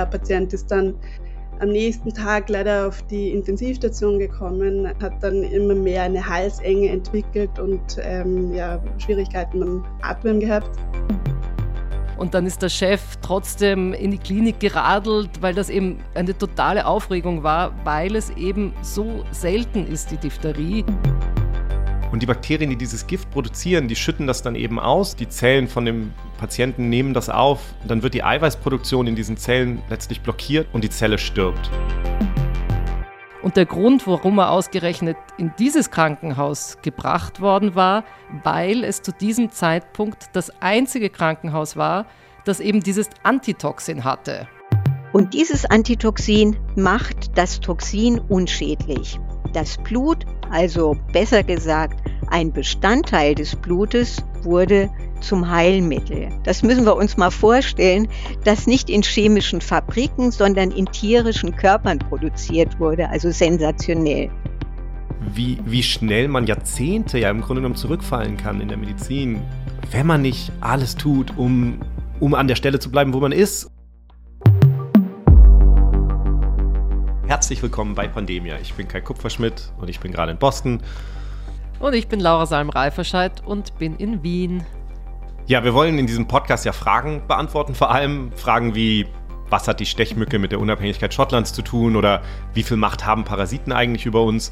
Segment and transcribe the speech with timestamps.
[0.00, 0.94] der Patient ist dann
[1.60, 7.58] am nächsten Tag leider auf die Intensivstation gekommen, hat dann immer mehr eine Halsenge entwickelt
[7.58, 10.70] und ähm, ja, Schwierigkeiten beim Atmen gehabt.
[12.16, 16.86] Und dann ist der Chef trotzdem in die Klinik geradelt, weil das eben eine totale
[16.86, 20.84] Aufregung war, weil es eben so selten ist, die Diphtherie.
[22.12, 25.14] Und die Bakterien, die dieses Gift produzieren, die schütten das dann eben aus.
[25.14, 27.60] Die Zellen von dem Patienten nehmen das auf.
[27.86, 31.70] Dann wird die Eiweißproduktion in diesen Zellen letztlich blockiert und die Zelle stirbt.
[33.42, 38.04] Und der Grund, warum er ausgerechnet in dieses Krankenhaus gebracht worden war,
[38.42, 42.06] weil es zu diesem Zeitpunkt das einzige Krankenhaus war,
[42.44, 44.46] das eben dieses Antitoxin hatte.
[45.12, 49.18] Und dieses Antitoxin macht das Toxin unschädlich.
[49.52, 54.88] Das Blut, also besser gesagt ein Bestandteil des Blutes, wurde
[55.20, 56.28] zum Heilmittel.
[56.44, 58.08] Das müssen wir uns mal vorstellen,
[58.44, 64.30] das nicht in chemischen Fabriken, sondern in tierischen Körpern produziert wurde, also sensationell.
[65.34, 69.42] Wie, wie schnell man Jahrzehnte ja im Grunde genommen zurückfallen kann in der Medizin,
[69.90, 71.80] wenn man nicht alles tut, um,
[72.18, 73.70] um an der Stelle zu bleiben, wo man ist.
[77.30, 78.58] Herzlich willkommen bei Pandemia.
[78.60, 80.82] Ich bin Kai Kupferschmidt und ich bin gerade in Boston.
[81.78, 84.64] Und ich bin Laura Salm-Reiferscheid und bin in Wien.
[85.46, 89.06] Ja, wir wollen in diesem Podcast ja Fragen beantworten, vor allem Fragen wie,
[89.48, 92.20] was hat die Stechmücke mit der Unabhängigkeit Schottlands zu tun oder
[92.52, 94.50] wie viel Macht haben Parasiten eigentlich über uns?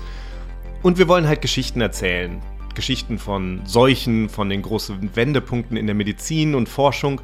[0.80, 2.40] Und wir wollen halt Geschichten erzählen.
[2.76, 7.22] Geschichten von Seuchen, von den großen Wendepunkten in der Medizin und Forschung.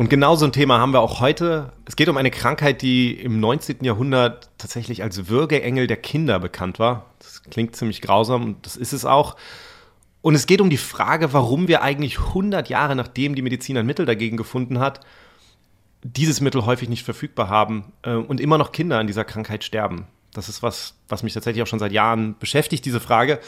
[0.00, 1.74] Und genau so ein Thema haben wir auch heute.
[1.84, 3.84] Es geht um eine Krankheit, die im 19.
[3.84, 7.12] Jahrhundert tatsächlich als Würgeengel der Kinder bekannt war.
[7.18, 9.36] Das klingt ziemlich grausam und das ist es auch.
[10.22, 13.84] Und es geht um die Frage, warum wir eigentlich 100 Jahre nachdem die Medizin ein
[13.84, 15.00] Mittel dagegen gefunden hat,
[16.02, 20.06] dieses Mittel häufig nicht verfügbar haben äh, und immer noch Kinder an dieser Krankheit sterben.
[20.32, 23.38] Das ist was, was mich tatsächlich auch schon seit Jahren beschäftigt, diese Frage.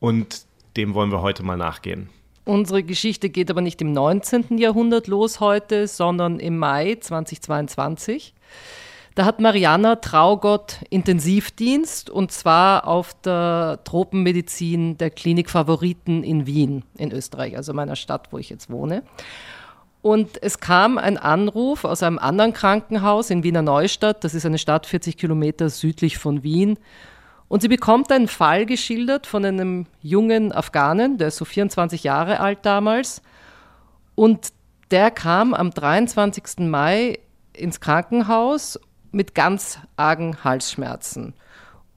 [0.00, 0.42] Und
[0.76, 2.10] dem wollen wir heute mal nachgehen.
[2.48, 4.56] Unsere Geschichte geht aber nicht im 19.
[4.56, 8.32] Jahrhundert los heute, sondern im Mai 2022.
[9.14, 16.84] Da hat Mariana Traugott Intensivdienst und zwar auf der Tropenmedizin der Klinik Favoriten in Wien
[16.96, 19.02] in Österreich, also meiner Stadt, wo ich jetzt wohne.
[20.00, 24.56] Und es kam ein Anruf aus einem anderen Krankenhaus in Wiener Neustadt, das ist eine
[24.56, 26.78] Stadt 40 Kilometer südlich von Wien.
[27.48, 32.40] Und sie bekommt einen Fall geschildert von einem jungen Afghanen, der ist so 24 Jahre
[32.40, 33.22] alt damals.
[34.14, 34.52] Und
[34.90, 36.66] der kam am 23.
[36.68, 37.18] Mai
[37.54, 38.78] ins Krankenhaus
[39.10, 41.34] mit ganz argen Halsschmerzen.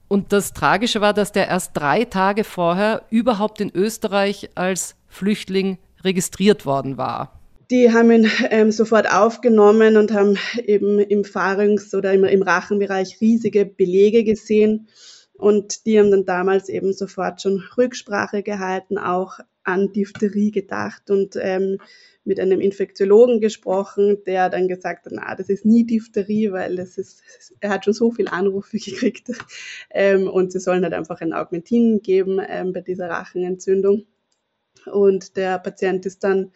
[0.08, 5.78] Und das Tragische war, dass der erst drei Tage vorher überhaupt in Österreich als Flüchtling
[6.04, 7.40] registriert worden war.
[7.70, 10.36] Die haben ihn ähm, sofort aufgenommen und haben
[10.66, 14.88] eben im Pharynx oder im, im Rachenbereich riesige Belege gesehen.
[15.42, 21.34] Und die haben dann damals eben sofort schon Rücksprache gehalten, auch an Diphtherie gedacht und
[21.34, 21.78] ähm,
[22.22, 26.96] mit einem Infektiologen gesprochen, der dann gesagt hat, na, das ist nie Diphtherie, weil das
[26.96, 27.24] ist,
[27.58, 29.30] er hat schon so viele Anrufe gekriegt
[29.90, 34.06] ähm, und sie sollen halt einfach ein Augmentin geben ähm, bei dieser Rachenentzündung.
[34.92, 36.52] Und der Patient ist dann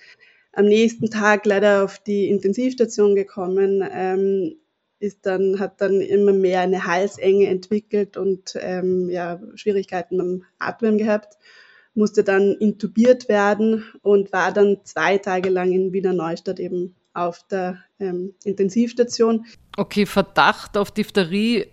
[0.53, 4.55] am nächsten Tag leider auf die Intensivstation gekommen, ähm,
[4.99, 10.99] ist dann, hat dann immer mehr eine Halsenge entwickelt und ähm, ja, Schwierigkeiten beim Atmen
[10.99, 11.37] gehabt
[11.97, 17.47] musste dann intubiert werden und war dann zwei Tage lang in Wiener Neustadt eben auf
[17.51, 19.47] der ähm, Intensivstation.
[19.77, 21.67] Okay, Verdacht auf Diphtherie.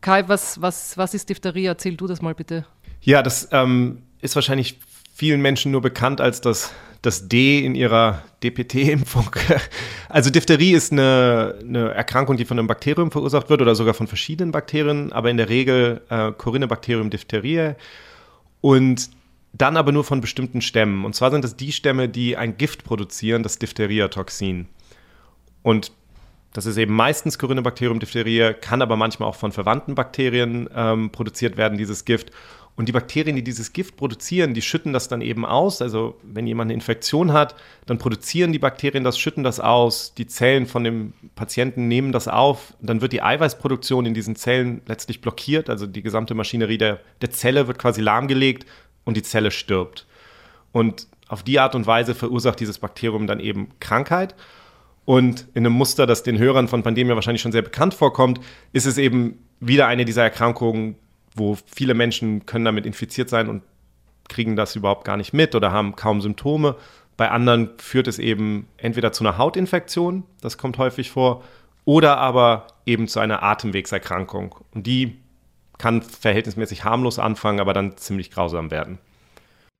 [0.00, 1.66] Kai, was, was, was ist Diphtherie?
[1.66, 2.66] Erzähl du das mal bitte.
[3.02, 4.80] Ja, das ähm, ist wahrscheinlich
[5.14, 6.72] vielen Menschen nur bekannt als das,
[7.02, 9.30] das D in ihrer DPT-Impfung.
[10.10, 14.06] Also Diphtherie ist eine, eine, Erkrankung, die von einem Bakterium verursacht wird oder sogar von
[14.06, 17.76] verschiedenen Bakterien, aber in der Regel äh, Corynebacterium diphtheriae.
[18.62, 19.10] Und
[19.52, 21.04] dann aber nur von bestimmten Stämmen.
[21.04, 24.66] Und zwar sind das die Stämme, die ein Gift produzieren, das Diphtheria-Toxin.
[25.62, 25.92] Und
[26.52, 31.56] das ist eben meistens Corynebacterium diphtheria, kann aber manchmal auch von verwandten Bakterien ähm, produziert
[31.56, 32.30] werden, dieses Gift.
[32.78, 35.82] Und die Bakterien, die dieses Gift produzieren, die schütten das dann eben aus.
[35.82, 40.14] Also wenn jemand eine Infektion hat, dann produzieren die Bakterien das, schütten das aus.
[40.14, 42.74] Die Zellen von dem Patienten nehmen das auf.
[42.80, 45.68] Dann wird die Eiweißproduktion in diesen Zellen letztlich blockiert.
[45.68, 48.64] Also die gesamte Maschinerie der, der Zelle wird quasi lahmgelegt
[49.02, 50.06] und die Zelle stirbt.
[50.70, 54.36] Und auf die Art und Weise verursacht dieses Bakterium dann eben Krankheit.
[55.04, 58.38] Und in einem Muster, das den Hörern von Pandemia wahrscheinlich schon sehr bekannt vorkommt,
[58.72, 60.94] ist es eben wieder eine dieser Erkrankungen,
[61.38, 63.62] wo viele Menschen können damit infiziert sein und
[64.28, 66.76] kriegen das überhaupt gar nicht mit oder haben kaum Symptome.
[67.16, 71.42] Bei anderen führt es eben entweder zu einer Hautinfektion, das kommt häufig vor,
[71.84, 74.54] oder aber eben zu einer Atemwegserkrankung.
[74.74, 75.18] Und die
[75.78, 78.98] kann verhältnismäßig harmlos anfangen, aber dann ziemlich grausam werden.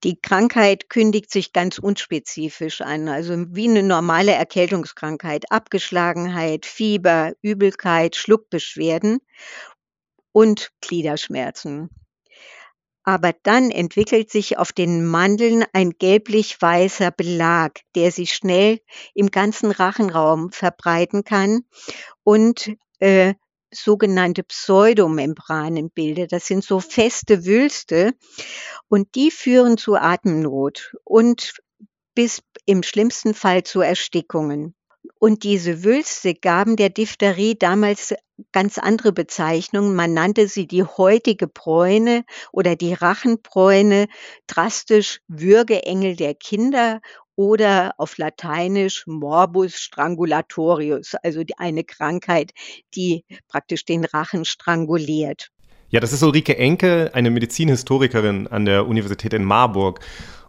[0.04, 8.14] Die Krankheit kündigt sich ganz unspezifisch an, also wie eine normale Erkältungskrankheit, Abgeschlagenheit, Fieber, Übelkeit,
[8.14, 9.18] Schluckbeschwerden
[10.32, 11.90] und Gliederschmerzen.
[13.04, 18.80] Aber dann entwickelt sich auf den Mandeln ein gelblich-weißer Belag, der sich schnell
[19.14, 21.60] im ganzen Rachenraum verbreiten kann
[22.22, 23.34] und äh,
[23.70, 26.32] sogenannte Pseudomembranen bildet.
[26.32, 28.12] Das sind so feste Wülste
[28.88, 31.54] und die führen zu Atemnot und
[32.14, 34.74] bis im schlimmsten Fall zu Erstickungen.
[35.18, 38.14] Und diese Wülste gaben der Diphtherie damals
[38.52, 39.96] ganz andere Bezeichnungen.
[39.96, 44.06] Man nannte sie die heutige Bräune oder die Rachenbräune,
[44.46, 47.00] drastisch Würgeengel der Kinder
[47.34, 52.52] oder auf Lateinisch Morbus strangulatorius, also eine Krankheit,
[52.94, 55.50] die praktisch den Rachen stranguliert.
[55.90, 60.00] Ja, das ist Ulrike Enke, eine Medizinhistorikerin an der Universität in Marburg.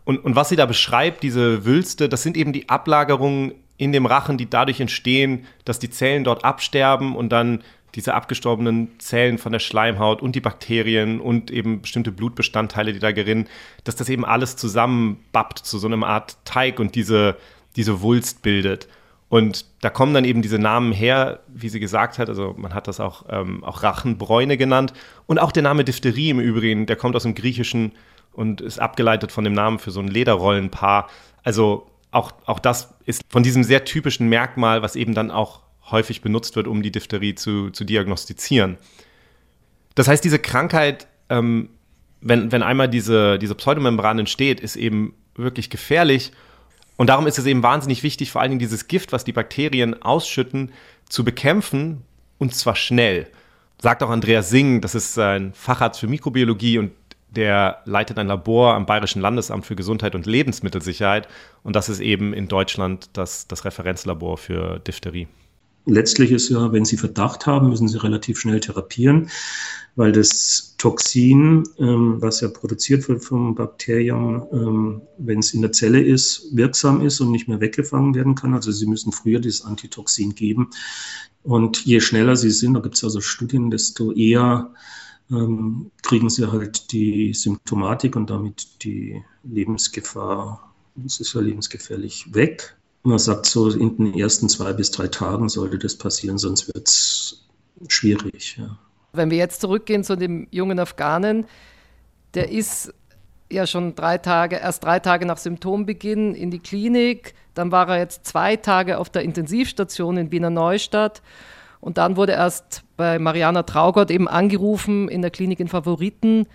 [0.03, 4.05] Und, und was sie da beschreibt, diese Wülste, das sind eben die Ablagerungen in dem
[4.05, 7.63] Rachen, die dadurch entstehen, dass die Zellen dort absterben und dann
[7.95, 13.11] diese abgestorbenen Zellen von der Schleimhaut und die Bakterien und eben bestimmte Blutbestandteile, die da
[13.11, 13.47] gerinnen,
[13.85, 17.37] dass das eben alles zusammenbappt zu so einer Art Teig und diese,
[17.77, 18.87] diese Wulst bildet.
[19.29, 22.87] Und da kommen dann eben diese Namen her, wie sie gesagt hat, also man hat
[22.87, 24.91] das auch, ähm, auch Rachenbräune genannt.
[25.25, 27.93] Und auch der Name Diphtherie im Übrigen, der kommt aus dem Griechischen
[28.33, 31.09] und ist abgeleitet von dem Namen für so ein Lederrollenpaar.
[31.43, 35.61] Also auch, auch das ist von diesem sehr typischen Merkmal, was eben dann auch
[35.91, 38.77] häufig benutzt wird, um die Diphtherie zu, zu diagnostizieren.
[39.95, 41.69] Das heißt, diese Krankheit, ähm,
[42.21, 46.31] wenn, wenn einmal diese, diese Pseudomembran entsteht, ist eben wirklich gefährlich.
[46.97, 50.01] Und darum ist es eben wahnsinnig wichtig, vor allen Dingen dieses Gift, was die Bakterien
[50.01, 50.71] ausschütten,
[51.07, 52.03] zu bekämpfen
[52.38, 53.27] und zwar schnell.
[53.81, 56.91] Sagt auch Andreas Singh, das ist ein Facharzt für Mikrobiologie und
[57.35, 61.27] der leitet ein Labor am Bayerischen Landesamt für Gesundheit und Lebensmittelsicherheit.
[61.63, 65.27] Und das ist eben in Deutschland das, das Referenzlabor für Diphtherie.
[65.85, 69.29] Letztlich ist ja, wenn Sie Verdacht haben, müssen Sie relativ schnell therapieren,
[69.95, 75.71] weil das Toxin, ähm, was ja produziert wird vom Bakterium, ähm, wenn es in der
[75.71, 78.53] Zelle ist, wirksam ist und nicht mehr weggefangen werden kann.
[78.53, 80.69] Also Sie müssen früher dieses Antitoxin geben.
[81.43, 84.71] Und je schneller Sie sind, da gibt es also Studien, desto eher
[85.31, 92.75] ähm, kriegen Sie halt die Symptomatik und damit die Lebensgefahr, das ist ja lebensgefährlich, weg.
[93.03, 96.87] Man sagt so, in den ersten zwei bis drei Tagen sollte das passieren, sonst wird
[96.87, 97.45] es
[97.87, 98.57] schwierig.
[98.57, 98.77] Ja.
[99.13, 101.45] Wenn wir jetzt zurückgehen zu dem jungen Afghanen,
[102.33, 102.93] der ist
[103.51, 107.99] ja schon drei Tage, erst drei Tage nach Symptombeginn in die Klinik, dann war er
[107.99, 111.21] jetzt zwei Tage auf der Intensivstation in Wiener Neustadt
[111.81, 116.47] und dann wurde erst bei Mariana Traugott eben angerufen in der Klinik in Favoriten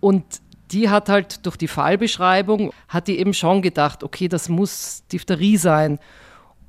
[0.00, 0.24] und
[0.72, 5.58] die hat halt durch die Fallbeschreibung, hat die eben schon gedacht, okay, das muss Diphtherie
[5.58, 5.98] sein.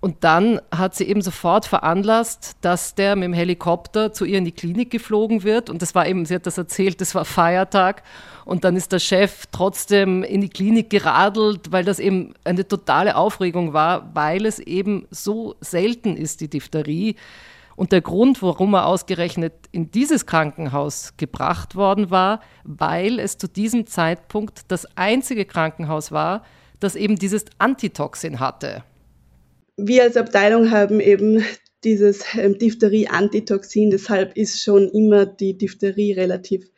[0.01, 4.43] Und dann hat sie eben sofort veranlasst, dass der mit dem Helikopter zu ihr in
[4.43, 5.69] die Klinik geflogen wird.
[5.69, 8.03] Und das war eben, sie hat das erzählt, das war Feiertag.
[8.43, 13.15] Und dann ist der Chef trotzdem in die Klinik geradelt, weil das eben eine totale
[13.15, 17.15] Aufregung war, weil es eben so selten ist, die Diphtherie.
[17.75, 23.47] Und der Grund, warum er ausgerechnet in dieses Krankenhaus gebracht worden war, weil es zu
[23.47, 26.43] diesem Zeitpunkt das einzige Krankenhaus war,
[26.79, 28.83] das eben dieses Antitoxin hatte.
[29.77, 31.43] Wir als Abteilung haben eben
[31.83, 36.69] dieses ähm, Diphtherie-Antitoxin, deshalb ist schon immer die Diphtherie relativ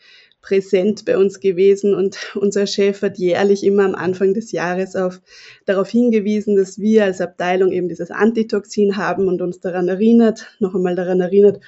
[0.45, 5.19] präsent bei uns gewesen und unser Chef hat jährlich immer am Anfang des Jahres auf,
[5.65, 10.75] darauf hingewiesen, dass wir als Abteilung eben dieses Antitoxin haben und uns daran erinnert, noch
[10.75, 11.59] einmal daran erinnert,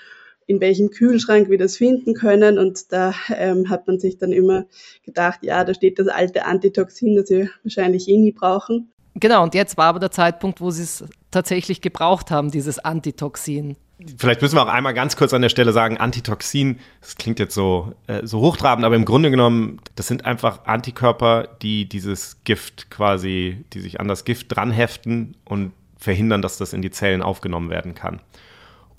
[0.46, 2.60] in welchem Kühlschrank wir das finden können.
[2.60, 4.66] Und da ähm, hat man sich dann immer
[5.04, 8.92] gedacht, ja, da steht das alte Antitoxin, das wir wahrscheinlich eh nie brauchen.
[9.16, 13.76] Genau, und jetzt war aber der Zeitpunkt, wo sie es tatsächlich gebraucht haben, dieses Antitoxin.
[14.18, 17.56] Vielleicht müssen wir auch einmal ganz kurz an der Stelle sagen, Antitoxin, das klingt jetzt
[17.56, 22.92] so, äh, so hochtrabend, aber im Grunde genommen, das sind einfach Antikörper, die dieses Gift
[22.92, 27.72] quasi, die sich an das Gift dranheften und verhindern, dass das in die Zellen aufgenommen
[27.72, 28.22] werden kann.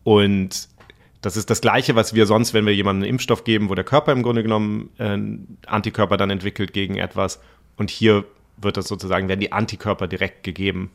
[0.02, 0.68] Und
[1.20, 3.84] das ist das Gleiche, was wir sonst, wenn wir jemandem einen Impfstoff geben, wo der
[3.84, 5.16] Körper im Grunde genommen äh,
[5.68, 7.40] Antikörper dann entwickelt gegen etwas.
[7.76, 8.24] Und hier
[8.56, 10.90] wird das sozusagen, werden die Antikörper direkt gegeben.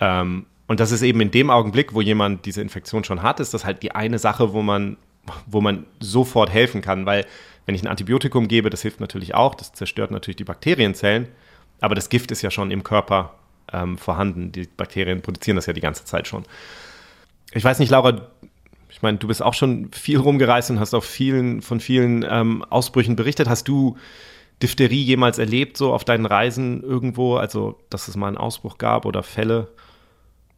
[0.00, 3.52] Ähm, und das ist eben in dem Augenblick, wo jemand diese Infektion schon hat, ist
[3.52, 4.96] das halt die eine Sache, wo man,
[5.44, 7.26] wo man sofort helfen kann, weil
[7.66, 11.28] wenn ich ein Antibiotikum gebe, das hilft natürlich auch, das zerstört natürlich die Bakterienzellen,
[11.82, 13.34] aber das Gift ist ja schon im Körper
[13.70, 14.50] ähm, vorhanden.
[14.50, 16.44] Die Bakterien produzieren das ja die ganze Zeit schon.
[17.52, 18.28] Ich weiß nicht, Laura,
[18.88, 22.64] Ich meine, du bist auch schon viel rumgereist und hast auch vielen, von vielen ähm,
[22.64, 23.46] Ausbrüchen berichtet.
[23.46, 23.98] Hast du
[24.62, 27.36] Diphtherie jemals erlebt, so auf deinen Reisen irgendwo?
[27.36, 29.68] Also, dass es mal einen Ausbruch gab oder Fälle?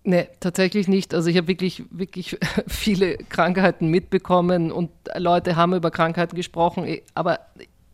[0.07, 1.15] Nee, tatsächlich nicht.
[1.15, 7.03] Also ich habe wirklich, wirklich viele Krankheiten mitbekommen und Leute haben über Krankheiten gesprochen, eh,
[7.15, 7.41] aber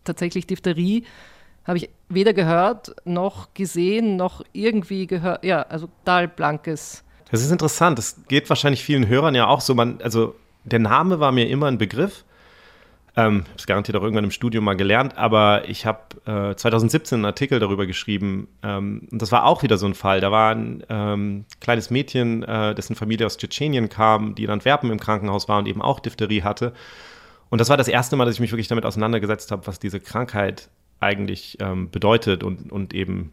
[0.02, 1.04] tatsächlich Diphtherie
[1.64, 5.44] habe ich weder gehört noch gesehen noch irgendwie gehört.
[5.44, 7.04] Ja, also total blankes.
[7.30, 7.96] Das ist interessant.
[7.96, 9.74] Das geht wahrscheinlich vielen Hörern ja auch so.
[9.74, 12.24] Man, also der Name war mir immer ein Begriff.
[13.16, 17.16] Ähm, habe es garantiert auch irgendwann im Studium mal gelernt, aber ich habe äh, 2017
[17.16, 20.20] einen Artikel darüber geschrieben ähm, und das war auch wieder so ein Fall.
[20.20, 24.90] Da war ein ähm, kleines Mädchen, äh, dessen Familie aus Tschetschenien kam, die in Antwerpen
[24.90, 26.72] im Krankenhaus war und eben auch Diphtherie hatte.
[27.48, 29.98] Und das war das erste Mal, dass ich mich wirklich damit auseinandergesetzt habe, was diese
[29.98, 33.32] Krankheit eigentlich ähm, bedeutet und, und eben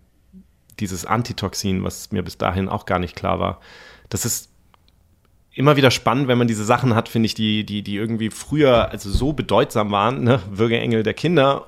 [0.80, 3.60] dieses Antitoxin, was mir bis dahin auch gar nicht klar war.
[4.10, 4.50] Das ist
[5.58, 8.92] immer wieder spannend, wenn man diese Sachen hat, finde ich, die, die, die irgendwie früher
[8.92, 10.40] also so bedeutsam waren, ne?
[10.52, 11.66] Würgeengel der Kinder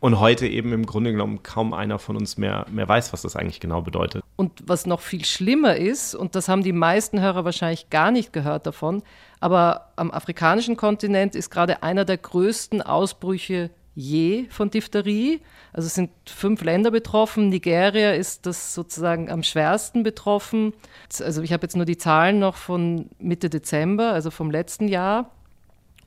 [0.00, 3.36] und heute eben im Grunde genommen kaum einer von uns mehr, mehr weiß, was das
[3.36, 4.22] eigentlich genau bedeutet.
[4.36, 8.32] Und was noch viel schlimmer ist, und das haben die meisten Hörer wahrscheinlich gar nicht
[8.32, 9.02] gehört davon,
[9.38, 15.40] aber am afrikanischen Kontinent ist gerade einer der größten Ausbrüche je von Diphtherie.
[15.72, 17.48] Also es sind fünf Länder betroffen.
[17.48, 20.74] Nigeria ist das sozusagen am schwersten betroffen.
[21.20, 25.32] Also ich habe jetzt nur die Zahlen noch von Mitte Dezember, also vom letzten Jahr.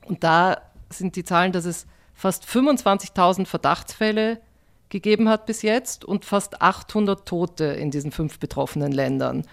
[0.06, 4.40] Und da sind die Zahlen, dass es fast 25.000 Verdachtsfälle
[4.88, 9.44] gegeben hat bis jetzt und fast 800 Tote in diesen fünf betroffenen Ländern.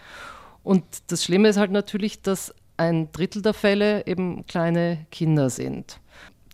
[0.64, 6.00] Und das Schlimme ist halt natürlich, dass ein Drittel der Fälle eben kleine Kinder sind.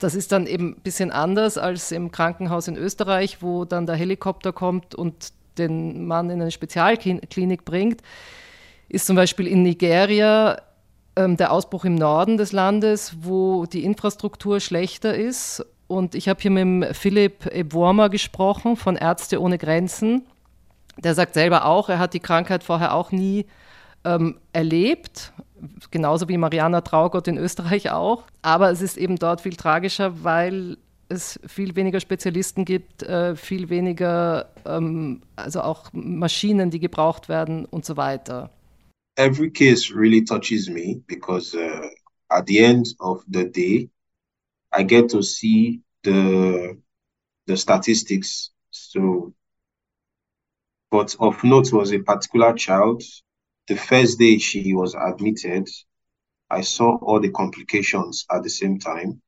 [0.03, 3.95] Das ist dann eben ein bisschen anders als im Krankenhaus in Österreich, wo dann der
[3.95, 8.01] Helikopter kommt und den Mann in eine Spezialklinik bringt.
[8.89, 10.61] Ist zum Beispiel in Nigeria
[11.15, 15.65] ähm, der Ausbruch im Norden des Landes, wo die Infrastruktur schlechter ist.
[15.87, 20.25] Und ich habe hier mit Philipp Ebworma gesprochen von Ärzte ohne Grenzen.
[20.97, 23.45] Der sagt selber auch, er hat die Krankheit vorher auch nie
[24.03, 25.31] ähm, erlebt,
[25.91, 28.25] genauso wie Mariana Traugott in Österreich auch.
[28.41, 30.77] Aber es ist eben dort viel tragischer, weil
[31.09, 37.65] es viel weniger Spezialisten gibt, äh, viel weniger, ähm, also auch Maschinen, die gebraucht werden
[37.65, 38.49] und so weiter.
[39.15, 41.89] Every case really touches me because uh,
[42.29, 43.89] at the end of the day,
[44.75, 46.81] I get to see the
[47.45, 48.51] the statistics.
[48.71, 49.33] So,
[50.89, 53.03] but of note was a particular child
[53.67, 55.69] the first day she was admitted,
[56.49, 59.21] I saw all the complications at the same time.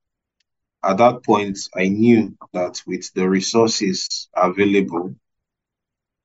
[0.83, 5.15] At that point, I knew that with the resources available,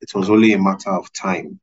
[0.01, 1.61] it was only a matter of time.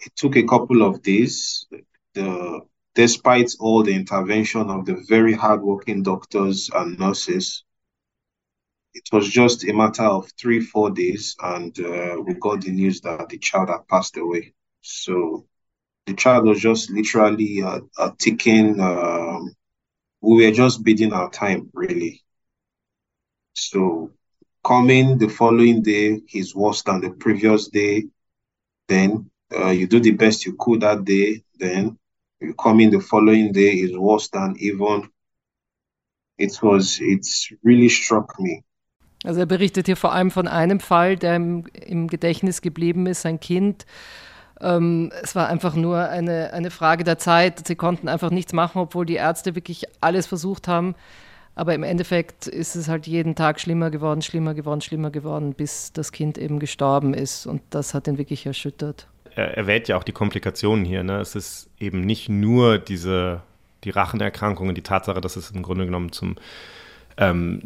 [0.00, 1.66] It took a couple of days.
[2.14, 2.60] The,
[2.94, 7.64] despite all the intervention of the very hardworking doctors and nurses,
[8.94, 13.00] it was just a matter of three, four days, and uh, we got the news
[13.02, 14.52] that the child had passed away.
[14.80, 15.46] So
[16.10, 18.80] the child was just literally uh, uh, ticking.
[18.80, 19.54] Um,
[20.20, 22.22] we were just bidding our time, really.
[23.54, 24.10] So
[24.64, 28.06] coming the following day he's worse than the previous day.
[28.88, 31.44] Then uh, you do the best you could that day.
[31.58, 31.96] Then
[32.40, 35.10] you come in the following day is worse than even.
[36.38, 36.98] It was.
[37.00, 38.64] It's really struck me.
[39.22, 43.26] Also er berichtet hier vor allem von einem Fall, der im, im Gedächtnis geblieben ist,
[43.26, 43.84] ein Kind,
[44.60, 47.66] Ähm, es war einfach nur eine, eine Frage der Zeit.
[47.66, 50.94] Sie konnten einfach nichts machen, obwohl die Ärzte wirklich alles versucht haben.
[51.54, 55.92] Aber im Endeffekt ist es halt jeden Tag schlimmer geworden, schlimmer geworden, schlimmer geworden, bis
[55.92, 57.46] das Kind eben gestorben ist.
[57.46, 59.06] Und das hat ihn wirklich erschüttert.
[59.34, 61.02] Er erwähnt ja auch die Komplikationen hier.
[61.02, 61.20] Ne?
[61.20, 63.42] Es ist eben nicht nur diese,
[63.84, 66.36] die Rachenerkrankungen, die Tatsache, dass es im Grunde genommen zum
[67.20, 67.60] ähm,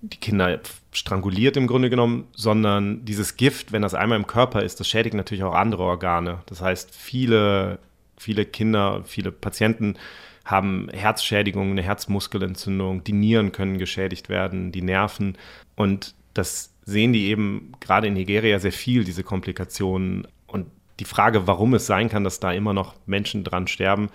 [0.00, 0.60] die Kinder
[0.92, 5.14] stranguliert im Grunde genommen, sondern dieses Gift, wenn das einmal im Körper ist, das schädigt
[5.14, 6.38] natürlich auch andere Organe.
[6.46, 7.80] Das heißt, viele,
[8.16, 9.96] viele Kinder, viele Patienten
[10.44, 15.36] haben Herzschädigungen, eine Herzmuskelentzündung, die Nieren können geschädigt werden, die Nerven.
[15.74, 20.28] Und das sehen die eben gerade in Nigeria sehr viel, diese Komplikationen.
[20.46, 20.66] Und
[21.00, 24.10] die Frage, warum es sein kann, dass da immer noch Menschen dran sterben,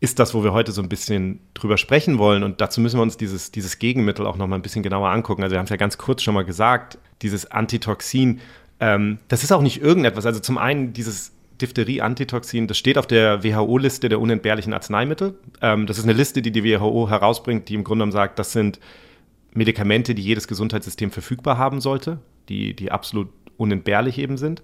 [0.00, 2.42] ist das, wo wir heute so ein bisschen drüber sprechen wollen.
[2.42, 5.42] Und dazu müssen wir uns dieses, dieses Gegenmittel auch noch mal ein bisschen genauer angucken.
[5.42, 8.40] Also wir haben es ja ganz kurz schon mal gesagt, dieses Antitoxin,
[8.80, 10.24] ähm, das ist auch nicht irgendetwas.
[10.24, 15.38] Also zum einen dieses Diphtherie-Antitoxin, das steht auf der WHO-Liste der unentbehrlichen Arzneimittel.
[15.60, 18.52] Ähm, das ist eine Liste, die die WHO herausbringt, die im Grunde genommen sagt, das
[18.52, 18.80] sind
[19.52, 23.28] Medikamente, die jedes Gesundheitssystem verfügbar haben sollte, die, die absolut
[23.58, 24.62] unentbehrlich eben sind.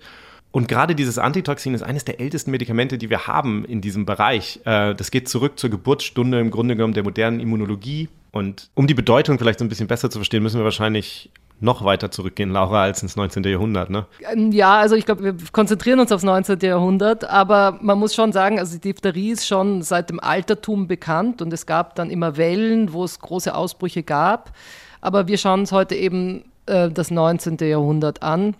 [0.52, 4.60] Und gerade dieses Antitoxin ist eines der ältesten Medikamente, die wir haben in diesem Bereich.
[4.64, 8.08] Äh, das geht zurück zur Geburtsstunde im Grunde genommen der modernen Immunologie.
[8.32, 11.84] Und um die Bedeutung vielleicht so ein bisschen besser zu verstehen, müssen wir wahrscheinlich noch
[11.84, 13.44] weiter zurückgehen, Laura, als ins 19.
[13.44, 14.06] Jahrhundert, ne?
[14.30, 16.58] Ähm, ja, also ich glaube, wir konzentrieren uns aufs 19.
[16.60, 21.40] Jahrhundert, aber man muss schon sagen, also die Diphtherie ist schon seit dem Altertum bekannt
[21.40, 24.52] und es gab dann immer Wellen, wo es große Ausbrüche gab.
[25.00, 27.56] Aber wir schauen uns heute eben äh, das 19.
[27.60, 28.54] Jahrhundert an.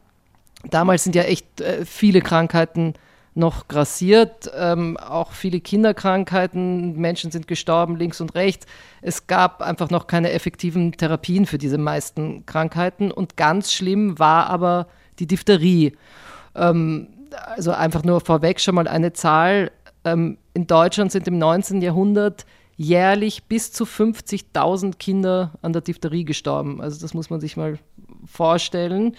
[0.65, 2.95] Damals sind ja echt äh, viele Krankheiten
[3.37, 8.67] noch grassiert, ähm, auch viele Kinderkrankheiten, Menschen sind gestorben links und rechts.
[9.03, 14.47] Es gab einfach noch keine effektiven Therapien für diese meisten Krankheiten und ganz schlimm war
[14.49, 14.87] aber
[15.19, 15.93] die Diphtherie.
[16.55, 17.09] Ähm,
[17.55, 19.71] also einfach nur vorweg schon mal eine Zahl.
[20.05, 21.83] Ähm, in Deutschland sind im 19.
[21.83, 22.47] Jahrhundert
[22.77, 26.81] jährlich bis zu 50.000 Kinder an der Diphtherie gestorben.
[26.81, 27.79] Also das muss man sich mal
[28.27, 29.17] vorstellen.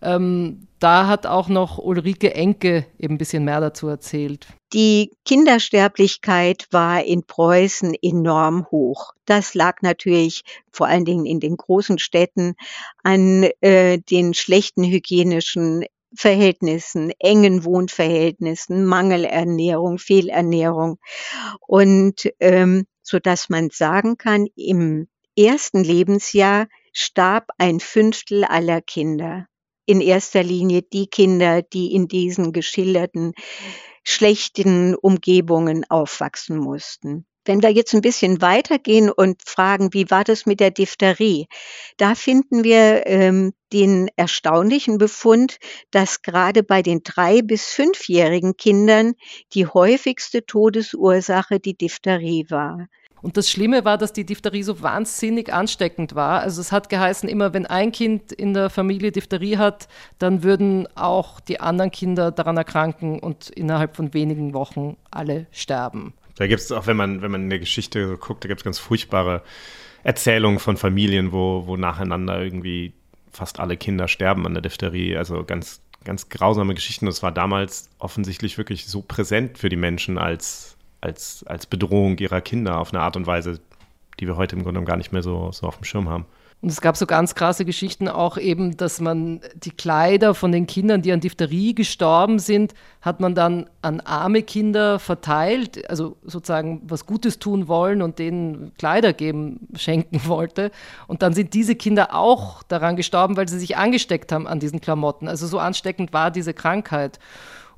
[0.00, 4.46] Ähm, da hat auch noch Ulrike Enke eben ein bisschen mehr dazu erzählt.
[4.72, 9.12] Die Kindersterblichkeit war in Preußen enorm hoch.
[9.24, 12.54] Das lag natürlich vor allen Dingen in den großen Städten
[13.02, 20.98] an äh, den schlechten hygienischen Verhältnissen, engen Wohnverhältnissen, Mangelernährung, Fehlernährung
[21.66, 29.46] und ähm, so dass man sagen kann, im ersten Lebensjahr starb ein Fünftel aller Kinder
[29.88, 33.32] in erster Linie die Kinder, die in diesen geschilderten
[34.04, 37.24] schlechten Umgebungen aufwachsen mussten.
[37.46, 41.46] Wenn wir jetzt ein bisschen weitergehen und fragen, wie war das mit der Diphtherie?
[41.96, 45.56] Da finden wir ähm, den erstaunlichen Befund,
[45.90, 49.14] dass gerade bei den drei bis fünfjährigen Kindern
[49.54, 52.88] die häufigste Todesursache die Diphtherie war.
[53.22, 56.40] Und das Schlimme war, dass die Diphtherie so wahnsinnig ansteckend war.
[56.40, 60.88] Also es hat geheißen, immer wenn ein Kind in der Familie Diphtherie hat, dann würden
[60.94, 66.14] auch die anderen Kinder daran erkranken und innerhalb von wenigen Wochen alle sterben.
[66.36, 68.64] Da gibt es auch, wenn man, wenn man in der Geschichte guckt, da gibt es
[68.64, 69.42] ganz furchtbare
[70.04, 72.92] Erzählungen von Familien, wo, wo nacheinander irgendwie
[73.32, 75.16] fast alle Kinder sterben an der Diphtherie.
[75.16, 77.06] Also ganz, ganz grausame Geschichten.
[77.06, 82.40] Das war damals offensichtlich wirklich so präsent für die Menschen als als, als Bedrohung ihrer
[82.40, 83.60] Kinder auf eine Art und Weise,
[84.20, 86.26] die wir heute im Grunde gar nicht mehr so, so auf dem Schirm haben.
[86.60, 90.66] Und es gab so ganz krasse Geschichten auch eben, dass man die Kleider von den
[90.66, 96.82] Kindern, die an Diphtherie gestorben sind, hat man dann an arme Kinder verteilt, also sozusagen
[96.84, 100.72] was Gutes tun wollen und denen Kleider geben, schenken wollte.
[101.06, 104.80] Und dann sind diese Kinder auch daran gestorben, weil sie sich angesteckt haben an diesen
[104.80, 105.28] Klamotten.
[105.28, 107.20] Also so ansteckend war diese Krankheit.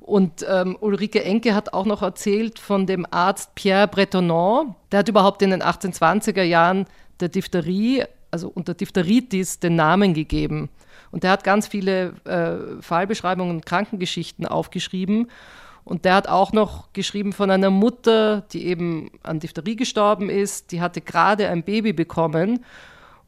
[0.01, 4.75] Und ähm, Ulrike Enke hat auch noch erzählt von dem Arzt Pierre Bretonnon.
[4.91, 6.85] Der hat überhaupt in den 1820er Jahren
[7.19, 10.69] der Diphtherie, also unter Diphtheritis, den Namen gegeben.
[11.11, 15.29] Und der hat ganz viele äh, Fallbeschreibungen und Krankengeschichten aufgeschrieben.
[15.83, 20.71] Und der hat auch noch geschrieben von einer Mutter, die eben an Diphtherie gestorben ist.
[20.71, 22.65] Die hatte gerade ein Baby bekommen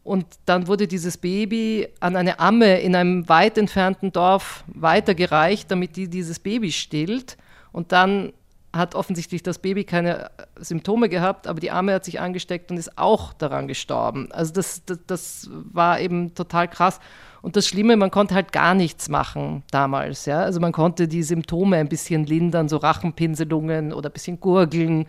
[0.03, 5.95] und dann wurde dieses Baby an eine Amme in einem weit entfernten Dorf weitergereicht, damit
[5.95, 7.37] die dieses Baby stillt.
[7.71, 8.33] Und dann
[8.73, 12.97] hat offensichtlich das Baby keine Symptome gehabt, aber die Amme hat sich angesteckt und ist
[12.97, 14.29] auch daran gestorben.
[14.31, 16.99] Also das, das, das war eben total krass.
[17.41, 20.25] Und das Schlimme, man konnte halt gar nichts machen damals.
[20.25, 20.41] Ja?
[20.41, 25.05] Also man konnte die Symptome ein bisschen lindern, so Rachenpinselungen oder ein bisschen gurgeln.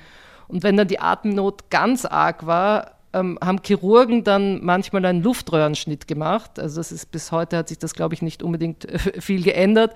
[0.46, 6.07] Und wenn dann die Atemnot ganz arg war, ähm, haben Chirurgen dann manchmal einen Luftröhrenschnitt
[6.07, 6.59] gemacht.
[6.59, 8.87] Also das ist bis heute hat sich das, glaube ich, nicht unbedingt
[9.20, 9.94] viel geändert.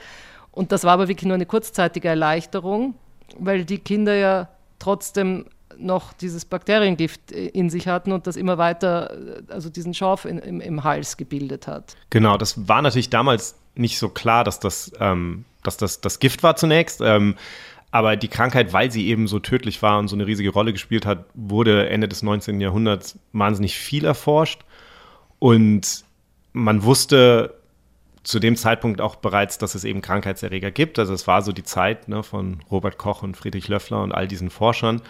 [0.53, 2.95] Und das war aber wirklich nur eine kurzzeitige Erleichterung,
[3.39, 9.17] weil die Kinder ja trotzdem noch dieses Bakteriengift in sich hatten und das immer weiter,
[9.49, 11.97] also diesen Schorf in, im, im, Hals gebildet hat.
[12.11, 16.43] Genau, das war natürlich damals nicht so klar, dass das, ähm, dass das, das Gift
[16.43, 17.01] war zunächst.
[17.01, 17.37] Ähm,
[17.90, 21.07] aber die Krankheit, weil sie eben so tödlich war und so eine riesige Rolle gespielt
[21.07, 22.61] hat, wurde Ende des 19.
[22.61, 24.62] Jahrhunderts wahnsinnig viel erforscht.
[25.38, 26.05] Und
[26.53, 27.55] man wusste
[28.24, 30.98] zu dem Zeitpunkt auch bereits, dass es eben Krankheitserreger gibt.
[30.98, 34.29] Also es war so die Zeit ne, von Robert Koch und Friedrich Löffler und all
[34.29, 35.01] diesen Forschern.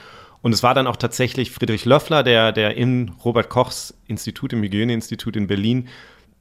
[0.41, 4.63] Und es war dann auch tatsächlich Friedrich Löffler, der, der in Robert Kochs Institut, im
[4.63, 5.89] Hygieneinstitut in Berlin,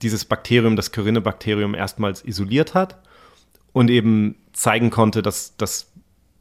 [0.03, 2.99] dieses Bakterium, das Corinne-Bakterium, erstmals isoliert hat
[3.73, 5.91] und eben zeigen konnte, dass, dass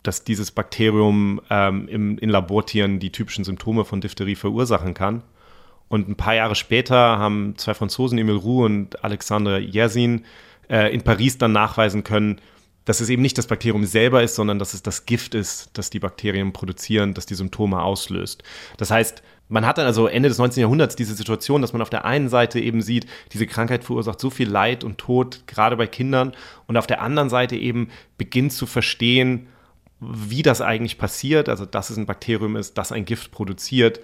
[0.07, 5.23] dass dieses Bakterium ähm, im, in Labortieren die typischen Symptome von Diphtherie verursachen kann.
[5.89, 10.25] Und ein paar Jahre später haben zwei Franzosen, Emile Roux und Alexandre Yersin,
[10.69, 12.41] äh, in Paris dann nachweisen können,
[12.85, 15.91] dass es eben nicht das Bakterium selber ist, sondern dass es das Gift ist, das
[15.91, 18.43] die Bakterien produzieren, das die Symptome auslöst.
[18.77, 20.61] Das heißt, man hat dann also Ende des 19.
[20.61, 24.31] Jahrhunderts diese Situation, dass man auf der einen Seite eben sieht, diese Krankheit verursacht so
[24.31, 26.33] viel Leid und Tod, gerade bei Kindern,
[26.67, 27.89] und auf der anderen Seite eben
[28.19, 29.49] beginnt zu verstehen,
[30.01, 34.01] wie das eigentlich passiert, also dass es ein Bakterium ist, das ein Gift produziert.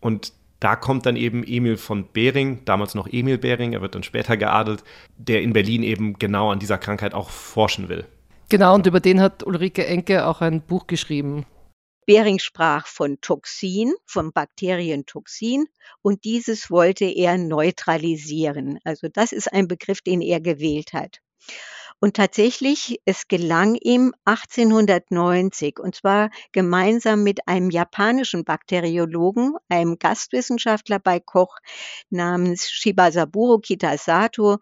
[0.00, 4.02] Und da kommt dann eben Emil von Behring, damals noch Emil Behring, er wird dann
[4.02, 4.84] später geadelt,
[5.16, 8.06] der in Berlin eben genau an dieser Krankheit auch forschen will.
[8.50, 11.46] Genau, und über den hat Ulrike Enke auch ein Buch geschrieben.
[12.06, 15.66] Behring sprach von Toxin, vom Bakterientoxin
[16.02, 18.80] und dieses wollte er neutralisieren.
[18.84, 21.20] Also das ist ein Begriff, den er gewählt hat.
[22.02, 30.98] Und tatsächlich, es gelang ihm 1890, und zwar gemeinsam mit einem japanischen Bakteriologen, einem Gastwissenschaftler
[30.98, 31.58] bei Koch
[32.08, 34.56] namens Shibasaburo Kitasato,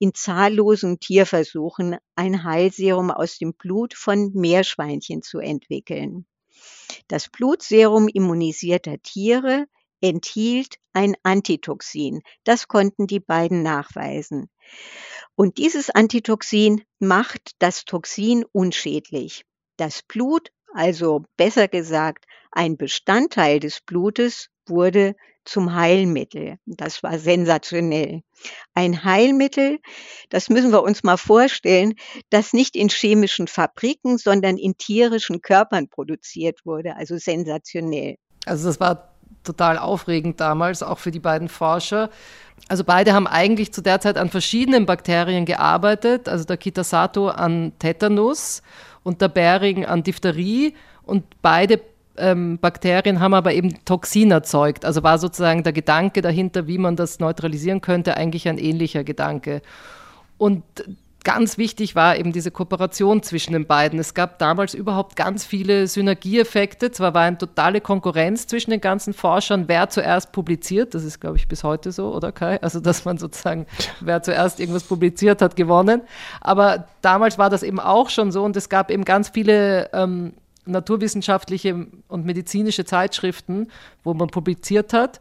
[0.00, 6.26] in zahllosen Tierversuchen ein Heilserum aus dem Blut von Meerschweinchen zu entwickeln.
[7.06, 9.66] Das Blutserum immunisierter Tiere
[10.00, 12.22] enthielt ein Antitoxin.
[12.42, 14.50] Das konnten die beiden nachweisen.
[15.36, 19.44] Und dieses Antitoxin macht das Toxin unschädlich.
[19.76, 26.58] Das Blut, also besser gesagt ein Bestandteil des Blutes, wurde zum Heilmittel.
[26.66, 28.22] Das war sensationell.
[28.74, 29.78] Ein Heilmittel,
[30.28, 31.94] das müssen wir uns mal vorstellen,
[32.28, 36.96] das nicht in chemischen Fabriken, sondern in tierischen Körpern produziert wurde.
[36.96, 38.16] Also sensationell.
[38.46, 39.09] Also das war
[39.44, 42.10] total aufregend damals, auch für die beiden Forscher.
[42.68, 46.28] Also beide haben eigentlich zu der Zeit an verschiedenen Bakterien gearbeitet.
[46.28, 48.62] Also der Kitasato an Tetanus
[49.02, 50.74] und der Bering an Diphtherie.
[51.02, 51.80] Und beide
[52.16, 54.84] ähm, Bakterien haben aber eben Toxin erzeugt.
[54.84, 59.62] Also war sozusagen der Gedanke dahinter, wie man das neutralisieren könnte, eigentlich ein ähnlicher Gedanke.
[60.38, 60.62] Und
[61.24, 63.98] ganz wichtig war eben diese Kooperation zwischen den beiden.
[63.98, 66.90] Es gab damals überhaupt ganz viele Synergieeffekte.
[66.90, 70.94] Zwar war eine totale Konkurrenz zwischen den ganzen Forschern, wer zuerst publiziert.
[70.94, 72.60] Das ist, glaube ich, bis heute so, oder Kai?
[72.62, 73.66] Also, dass man sozusagen,
[74.00, 76.02] wer zuerst irgendwas publiziert hat, gewonnen.
[76.40, 80.34] Aber damals war das eben auch schon so und es gab eben ganz viele ähm,
[80.64, 83.68] naturwissenschaftliche und medizinische Zeitschriften,
[84.04, 85.20] wo man publiziert hat.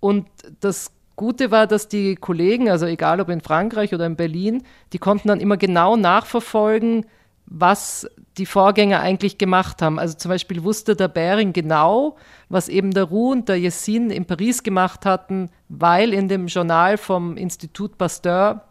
[0.00, 0.26] Und
[0.60, 0.90] das
[1.22, 5.28] Gute war, dass die Kollegen, also egal ob in Frankreich oder in Berlin, die konnten
[5.28, 7.06] dann immer genau nachverfolgen,
[7.46, 10.00] was die Vorgänger eigentlich gemacht haben.
[10.00, 12.16] Also zum Beispiel wusste der Bering genau,
[12.48, 16.96] was eben der Roux und der Yessin in Paris gemacht hatten, weil in dem Journal
[16.96, 18.64] vom Institut Pasteur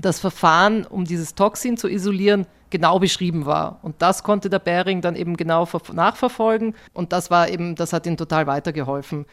[0.00, 3.80] das Verfahren, um dieses Toxin zu isolieren, genau beschrieben war.
[3.82, 8.06] Und das konnte der Bering dann eben genau nachverfolgen und das war eben, das hat
[8.06, 9.26] ihm total weitergeholfen.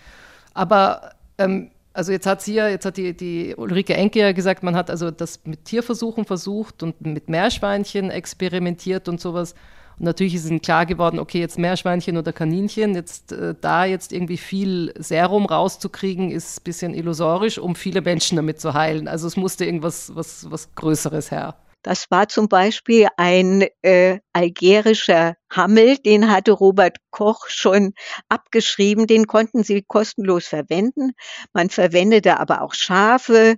[0.56, 4.62] Aber ähm, also jetzt hat sie ja, jetzt hat die, die Ulrike Enke ja gesagt,
[4.62, 9.56] man hat also das mit Tierversuchen versucht und mit Meerschweinchen experimentiert und sowas.
[9.98, 14.14] Und natürlich ist ihnen klar geworden, okay, jetzt Meerschweinchen oder Kaninchen, jetzt äh, da jetzt
[14.14, 19.08] irgendwie viel Serum rauszukriegen, ist ein bisschen illusorisch, um viele Menschen damit zu heilen.
[19.08, 21.56] Also es musste irgendwas was, was Größeres her.
[21.88, 27.94] Das war zum Beispiel ein äh, algerischer Hammel, den hatte Robert Koch schon
[28.28, 31.12] abgeschrieben, den konnten sie kostenlos verwenden.
[31.54, 33.56] Man verwendete aber auch Schafe.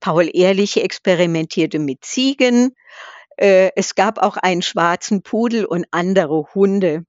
[0.00, 2.74] Paul Ehrlich experimentierte mit Ziegen.
[3.36, 7.04] Äh, es gab auch einen schwarzen Pudel und andere Hunde.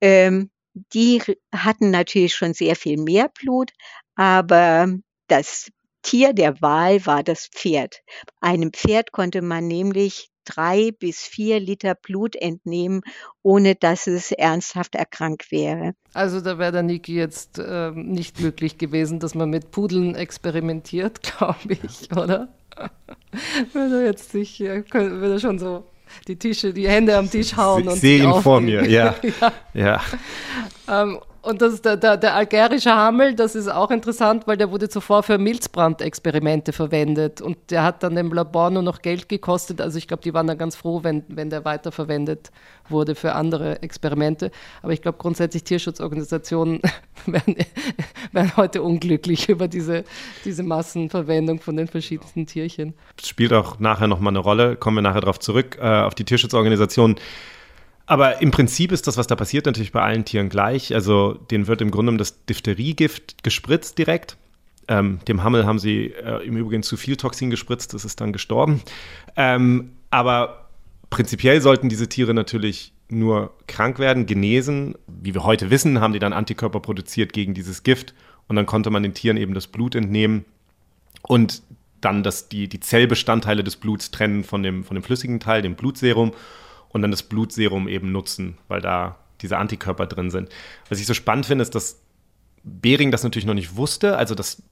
[0.00, 1.22] Ähm, die
[1.54, 3.72] hatten natürlich schon sehr viel mehr Blut,
[4.14, 4.88] aber
[5.28, 5.70] das
[6.02, 8.02] Tier der Wahl war das Pferd.
[8.40, 13.02] Einem Pferd konnte man nämlich drei bis vier Liter Blut entnehmen,
[13.42, 15.94] ohne dass es ernsthaft erkrankt wäre.
[16.14, 21.22] Also da wäre der Niki jetzt äh, nicht glücklich gewesen, dass man mit Pudeln experimentiert,
[21.38, 22.48] glaube ich, oder?
[23.72, 25.84] würde er jetzt sich, würde er schon so
[26.26, 27.88] die Tische, die Hände am Tisch hauen.
[27.88, 29.14] Ich sehe ihn vor mir, ja.
[29.40, 29.52] ja.
[29.74, 30.00] ja.
[30.88, 34.88] Ähm, und das der, der, der algerische Hammel, das ist auch interessant, weil der wurde
[34.88, 37.40] zuvor für Milzbrandexperimente verwendet.
[37.40, 39.80] Und der hat dann dem Labor nur noch Geld gekostet.
[39.80, 42.52] Also ich glaube, die waren dann ganz froh, wenn, wenn der weiterverwendet
[42.88, 44.52] wurde für andere Experimente.
[44.82, 46.80] Aber ich glaube, grundsätzlich Tierschutzorganisationen
[47.26, 47.56] werden,
[48.30, 50.04] werden heute unglücklich über diese,
[50.44, 52.94] diese Massenverwendung von den verschiedensten Tierchen.
[53.16, 56.24] Das spielt auch nachher nochmal eine Rolle, kommen wir nachher darauf zurück, äh, auf die
[56.24, 57.16] Tierschutzorganisationen.
[58.12, 60.94] Aber im Prinzip ist das, was da passiert, natürlich bei allen Tieren gleich.
[60.94, 64.36] Also denen wird im Grunde genommen das Diphteriegift gespritzt direkt.
[64.86, 68.34] Ähm, dem Hammel haben sie äh, im Übrigen zu viel Toxin gespritzt, das ist dann
[68.34, 68.82] gestorben.
[69.34, 70.68] Ähm, aber
[71.08, 74.94] prinzipiell sollten diese Tiere natürlich nur krank werden, genesen.
[75.06, 78.12] Wie wir heute wissen, haben die dann Antikörper produziert gegen dieses Gift
[78.46, 80.44] und dann konnte man den Tieren eben das Blut entnehmen
[81.22, 81.62] und
[82.02, 85.76] dann das, die, die Zellbestandteile des Bluts trennen von dem, von dem flüssigen Teil, dem
[85.76, 86.32] Blutserum
[86.92, 90.48] und dann das Blutserum eben nutzen, weil da diese Antikörper drin sind.
[90.88, 92.00] Was ich so spannend finde, ist, dass
[92.64, 94.62] Bering das natürlich noch nicht wusste, also das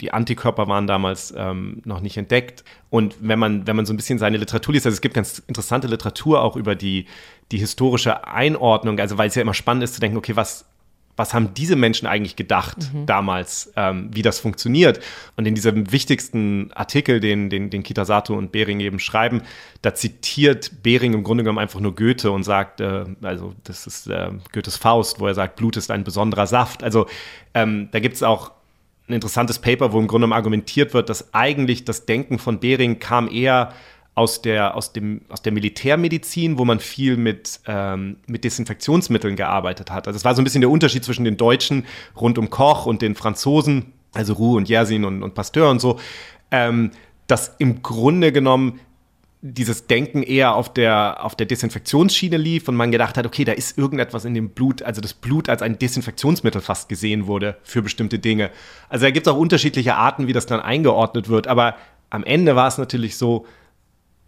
[0.00, 2.64] die Antikörper waren damals ähm, noch nicht entdeckt.
[2.88, 5.40] Und wenn man, wenn man so ein bisschen seine Literatur liest, also es gibt ganz
[5.40, 7.06] interessante Literatur auch über die,
[7.50, 10.66] die historische Einordnung, also weil es ja immer spannend ist zu denken, okay, was,
[11.18, 13.06] was haben diese Menschen eigentlich gedacht mhm.
[13.06, 15.00] damals, ähm, wie das funktioniert?
[15.36, 19.42] Und in diesem wichtigsten Artikel, den, den, den Kitasato und Bering eben schreiben,
[19.82, 24.06] da zitiert Bering im Grunde genommen einfach nur Goethe und sagt, äh, also das ist
[24.06, 26.84] äh, Goethes Faust, wo er sagt, Blut ist ein besonderer Saft.
[26.84, 27.06] Also
[27.52, 28.52] ähm, da gibt es auch
[29.08, 33.28] ein interessantes Paper, wo im Grunde argumentiert wird, dass eigentlich das Denken von Behring kam
[33.28, 33.72] eher
[34.18, 39.92] aus der, aus, dem, aus der Militärmedizin, wo man viel mit, ähm, mit Desinfektionsmitteln gearbeitet
[39.92, 40.08] hat.
[40.08, 41.86] Also es war so ein bisschen der Unterschied zwischen den Deutschen
[42.20, 46.00] rund um Koch und den Franzosen, also Roux und Yersin und, und Pasteur und so,
[46.50, 46.90] ähm,
[47.28, 48.80] dass im Grunde genommen
[49.40, 53.52] dieses Denken eher auf der, auf der Desinfektionsschiene lief und man gedacht hat, okay, da
[53.52, 57.82] ist irgendetwas in dem Blut, also das Blut als ein Desinfektionsmittel fast gesehen wurde für
[57.82, 58.50] bestimmte Dinge.
[58.88, 61.76] Also da gibt es auch unterschiedliche Arten, wie das dann eingeordnet wird, aber
[62.10, 63.46] am Ende war es natürlich so,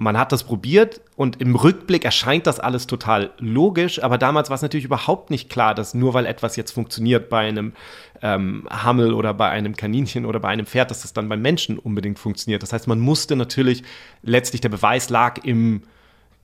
[0.00, 4.54] man hat das probiert und im Rückblick erscheint das alles total logisch, aber damals war
[4.54, 7.74] es natürlich überhaupt nicht klar, dass nur weil etwas jetzt funktioniert bei einem
[8.22, 11.78] ähm, Hammel oder bei einem Kaninchen oder bei einem Pferd, dass das dann beim Menschen
[11.78, 12.62] unbedingt funktioniert.
[12.62, 13.82] Das heißt, man musste natürlich,
[14.22, 15.82] letztlich der Beweis lag im,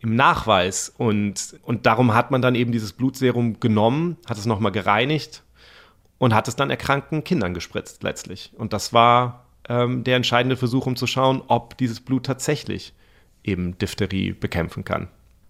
[0.00, 4.72] im Nachweis und, und darum hat man dann eben dieses Blutserum genommen, hat es nochmal
[4.72, 5.44] gereinigt
[6.18, 8.52] und hat es dann erkrankten Kindern gespritzt letztlich.
[8.58, 12.92] Und das war ähm, der entscheidende Versuch, um zu schauen, ob dieses Blut tatsächlich
[13.46, 15.08] eben Diphtherie bekämpfen kann.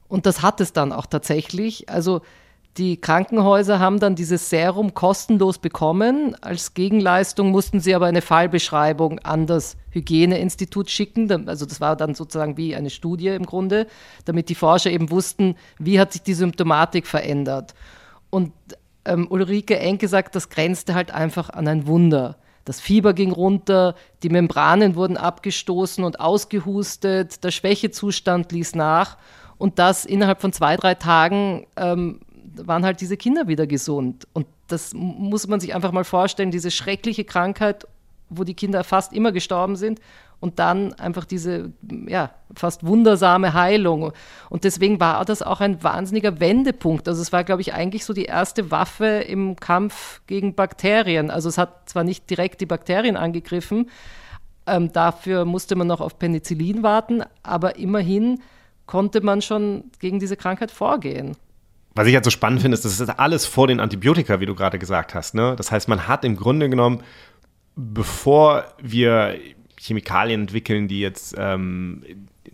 [0.08, 1.88] Und das hat es dann auch tatsächlich.
[1.88, 2.22] Also
[2.76, 6.36] die Krankenhäuser haben dann dieses Serum kostenlos bekommen.
[6.42, 11.48] Als Gegenleistung mussten sie aber eine Fallbeschreibung an das Hygieneinstitut schicken.
[11.48, 13.86] Also das war dann sozusagen wie eine Studie im Grunde,
[14.26, 17.74] damit die Forscher eben wussten, wie hat sich die Symptomatik verändert.
[18.28, 18.52] Und
[19.06, 22.36] ähm, Ulrike Enke sagt, das grenzte halt einfach an ein Wunder.
[22.66, 29.16] Das Fieber ging runter, die Membranen wurden abgestoßen und ausgehustet, der Schwächezustand ließ nach
[29.56, 32.20] und das innerhalb von zwei, drei Tagen ähm,
[32.56, 34.26] waren halt diese Kinder wieder gesund.
[34.32, 37.86] Und das muss man sich einfach mal vorstellen, diese schreckliche Krankheit,
[38.30, 40.00] wo die Kinder fast immer gestorben sind
[40.40, 41.72] und dann einfach diese
[42.06, 44.12] ja, fast wundersame Heilung.
[44.50, 47.08] Und deswegen war das auch ein wahnsinniger Wendepunkt.
[47.08, 51.30] Also es war, glaube ich, eigentlich so die erste Waffe im Kampf gegen Bakterien.
[51.30, 53.90] Also es hat zwar nicht direkt die Bakterien angegriffen,
[54.66, 58.42] ähm, dafür musste man noch auf Penicillin warten, aber immerhin
[58.86, 61.36] konnte man schon gegen diese Krankheit vorgehen.
[61.94, 64.54] Was ich halt so spannend finde, ist, das ist alles vor den Antibiotika, wie du
[64.54, 65.34] gerade gesagt hast.
[65.34, 65.54] Ne?
[65.56, 67.02] Das heißt, man hat im Grunde genommen,
[67.74, 69.36] bevor wir
[69.78, 72.02] Chemikalien entwickeln, die jetzt, ähm,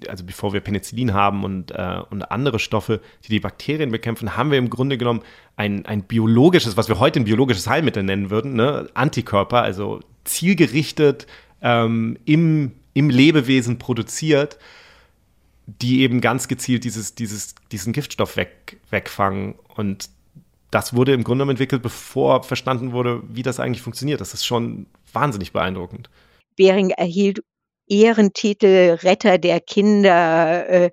[0.08, 4.50] also bevor wir Penicillin haben und, äh, und andere Stoffe, die die Bakterien bekämpfen, haben
[4.50, 5.22] wir im Grunde genommen
[5.56, 8.88] ein, ein biologisches, was wir heute ein biologisches Heilmittel nennen würden, ne?
[8.94, 11.26] Antikörper, also zielgerichtet
[11.60, 14.58] ähm, im, im Lebewesen produziert,
[15.66, 19.54] die eben ganz gezielt dieses, dieses, diesen Giftstoff weg, wegfangen.
[19.76, 20.10] Und
[20.70, 24.20] das wurde im Grunde genommen entwickelt, bevor verstanden wurde, wie das eigentlich funktioniert.
[24.20, 26.10] Das ist schon wahnsinnig beeindruckend.
[26.56, 27.40] Bering erhielt
[27.88, 30.90] Ehrentitel Retter der Kinder, äh,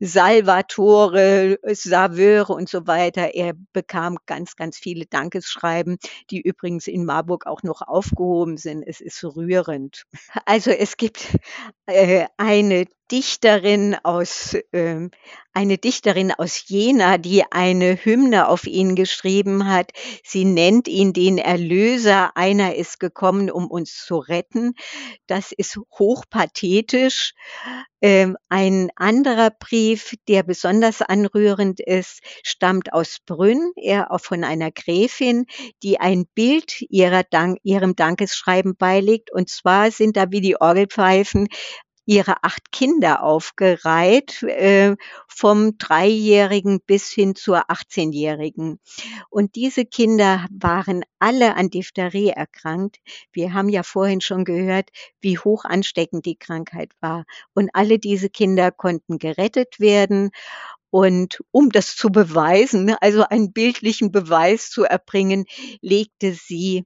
[0.00, 3.34] Salvatore, Saveure und so weiter.
[3.34, 5.98] Er bekam ganz, ganz viele Dankesschreiben,
[6.30, 8.82] die übrigens in Marburg auch noch aufgehoben sind.
[8.82, 10.04] Es ist rührend.
[10.46, 11.36] Also es gibt
[11.86, 15.10] äh, eine Dichterin aus ähm,
[15.54, 19.92] eine Dichterin aus Jena, die eine Hymne auf ihn geschrieben hat.
[20.24, 22.36] Sie nennt ihn den Erlöser.
[22.36, 24.74] Einer ist gekommen, um uns zu retten.
[25.26, 27.34] Das ist hochpathetisch.
[28.00, 34.72] Ähm, ein anderer Brief, der besonders anrührend ist, stammt aus Brünn, er auch von einer
[34.72, 35.46] Gräfin,
[35.84, 39.32] die ein Bild ihrer Dank, ihrem Dankesschreiben beilegt.
[39.32, 41.46] Und zwar sind da wie die Orgelpfeifen
[42.04, 44.96] ihre acht Kinder aufgereiht, äh,
[45.28, 48.80] vom Dreijährigen bis hin zur 18-Jährigen.
[49.30, 52.98] Und diese Kinder waren alle an Diphtherie erkrankt.
[53.32, 57.24] Wir haben ja vorhin schon gehört, wie hoch ansteckend die Krankheit war.
[57.54, 60.30] Und alle diese Kinder konnten gerettet werden.
[60.90, 65.46] Und um das zu beweisen, also einen bildlichen Beweis zu erbringen,
[65.80, 66.84] legte sie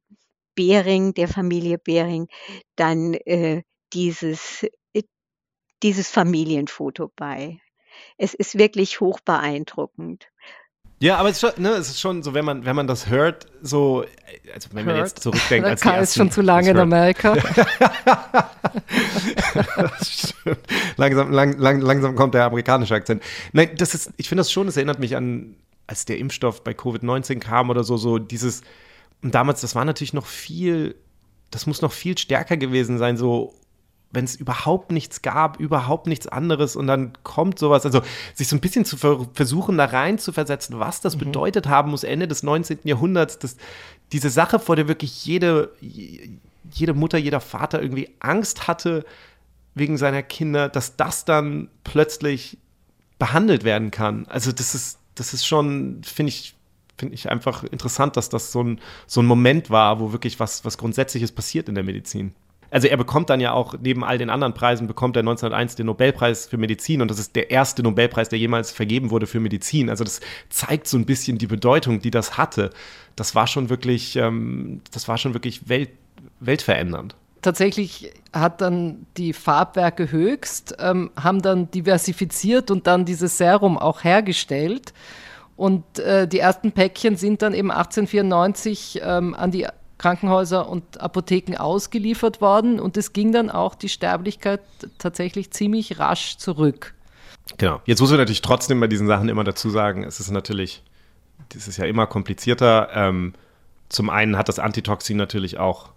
[0.54, 2.28] Bering, der Familie Bering,
[2.76, 4.66] dann äh, dieses
[5.82, 7.60] dieses Familienfoto bei.
[8.18, 10.28] Es ist wirklich hoch beeindruckend.
[10.98, 13.08] Ja, aber es ist, schon, ne, es ist schon so, wenn man, wenn man das
[13.08, 14.06] hört, so,
[14.54, 14.96] also wenn hört.
[14.96, 15.66] man jetzt zurückdenkt.
[15.66, 17.36] Als Kai ist schon zu lange in Amerika.
[20.96, 23.22] langsam, lang, lang, langsam kommt der amerikanische Akzent.
[23.52, 26.72] Nein, das ist, ich finde das schon, es erinnert mich an, als der Impfstoff bei
[26.72, 28.62] Covid-19 kam oder so, so dieses,
[29.22, 30.94] und damals, das war natürlich noch viel,
[31.50, 33.54] das muss noch viel stärker gewesen sein, so
[34.10, 38.02] wenn es überhaupt nichts gab, überhaupt nichts anderes und dann kommt sowas, also
[38.34, 41.20] sich so ein bisschen zu ver versuchen, da rein zu versetzen, was das mhm.
[41.20, 42.80] bedeutet haben muss Ende des 19.
[42.84, 43.56] Jahrhunderts, dass
[44.12, 49.04] diese Sache, vor der wirklich jede, jede Mutter, jeder Vater irgendwie Angst hatte
[49.74, 52.58] wegen seiner Kinder, dass das dann plötzlich
[53.18, 54.26] behandelt werden kann.
[54.28, 56.54] Also das ist, das ist schon, finde ich,
[56.96, 60.64] finde ich einfach interessant, dass das so ein, so ein Moment war, wo wirklich was,
[60.64, 62.34] was Grundsätzliches passiert in der Medizin.
[62.70, 65.86] Also er bekommt dann ja auch, neben all den anderen Preisen, bekommt er 1901 den
[65.86, 69.90] Nobelpreis für Medizin und das ist der erste Nobelpreis, der jemals vergeben wurde für Medizin.
[69.90, 72.70] Also das zeigt so ein bisschen die Bedeutung, die das hatte.
[73.14, 75.90] Das war schon wirklich, ähm, das war schon wirklich Welt,
[76.40, 83.78] weltverändernd tatsächlich hat dann die Farbwerke höchst, ähm, haben dann diversifiziert und dann dieses Serum
[83.78, 84.92] auch hergestellt.
[85.56, 89.66] Und äh, die ersten Päckchen sind dann eben 1894 ähm, an die
[89.98, 94.60] Krankenhäuser und Apotheken ausgeliefert worden und es ging dann auch die Sterblichkeit
[94.98, 96.94] tatsächlich ziemlich rasch zurück.
[97.58, 97.80] Genau.
[97.86, 100.82] Jetzt muss man natürlich trotzdem bei diesen Sachen immer dazu sagen, es ist natürlich,
[101.50, 102.90] das ist ja immer komplizierter.
[102.92, 103.34] Ähm,
[103.88, 105.90] zum einen hat das Antitoxin natürlich auch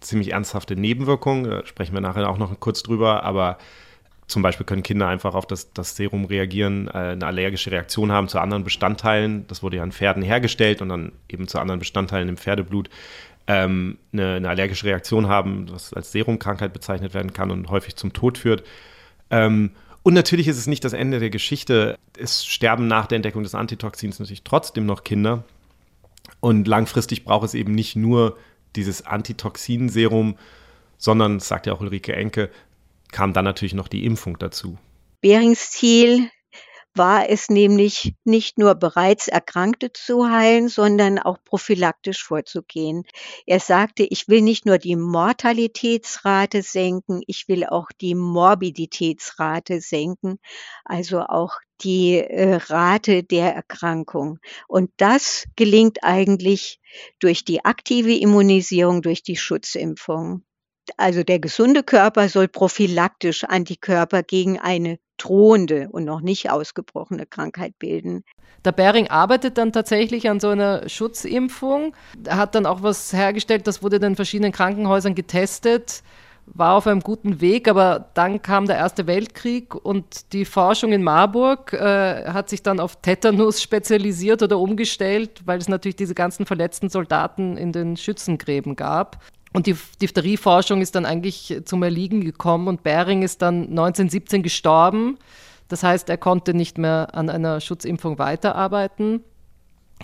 [0.00, 3.58] ziemlich ernsthafte Nebenwirkungen, da sprechen wir nachher auch noch kurz drüber, aber
[4.26, 8.28] zum Beispiel können Kinder einfach auf das, das Serum reagieren, äh, eine allergische Reaktion haben
[8.28, 9.46] zu anderen Bestandteilen.
[9.46, 12.90] Das wurde ja an Pferden hergestellt und dann eben zu anderen Bestandteilen im Pferdeblut
[13.46, 18.12] ähm, eine, eine, allergische Reaktion haben, was als Serumkrankheit bezeichnet werden kann und häufig zum
[18.12, 18.64] Tod führt.
[19.30, 19.70] Ähm,
[20.02, 21.98] und natürlich ist es nicht das Ende der Geschichte.
[22.16, 25.44] Es sterben nach der Entdeckung des Antitoxins natürlich trotzdem noch Kinder.
[26.40, 28.36] Und langfristig braucht es eben nicht nur
[28.76, 30.36] dieses Antitoxinserum,
[30.98, 32.50] sondern, sagt ja auch Ulrike Enke,
[33.10, 34.78] kam dann natürlich noch die Impfung dazu.
[35.20, 36.30] Berings Ziel
[36.96, 43.04] war es nämlich nicht nur bereits Erkrankte zu heilen, sondern auch prophylaktisch vorzugehen.
[43.46, 50.38] Er sagte, ich will nicht nur die Mortalitätsrate senken, ich will auch die Morbiditätsrate senken,
[50.84, 54.38] also auch die äh, Rate der Erkrankung.
[54.66, 56.80] Und das gelingt eigentlich
[57.18, 60.44] durch die aktive Immunisierung, durch die Schutzimpfung.
[60.96, 67.78] Also der gesunde Körper soll prophylaktisch Antikörper gegen eine drohende und noch nicht ausgebrochene Krankheit
[67.78, 68.24] bilden.
[68.64, 71.94] Der Bering arbeitet dann tatsächlich an so einer Schutzimpfung.
[72.28, 76.02] Hat dann auch was hergestellt, das wurde dann in verschiedenen Krankenhäusern getestet,
[76.46, 81.02] war auf einem guten Weg, aber dann kam der Erste Weltkrieg und die Forschung in
[81.02, 86.46] Marburg äh, hat sich dann auf Tetanus spezialisiert oder umgestellt, weil es natürlich diese ganzen
[86.46, 89.18] verletzten Soldaten in den Schützengräben gab.
[89.56, 95.16] Und die Diphterieforschung ist dann eigentlich zum Erliegen gekommen und Bering ist dann 1917 gestorben.
[95.68, 99.24] Das heißt, er konnte nicht mehr an einer Schutzimpfung weiterarbeiten.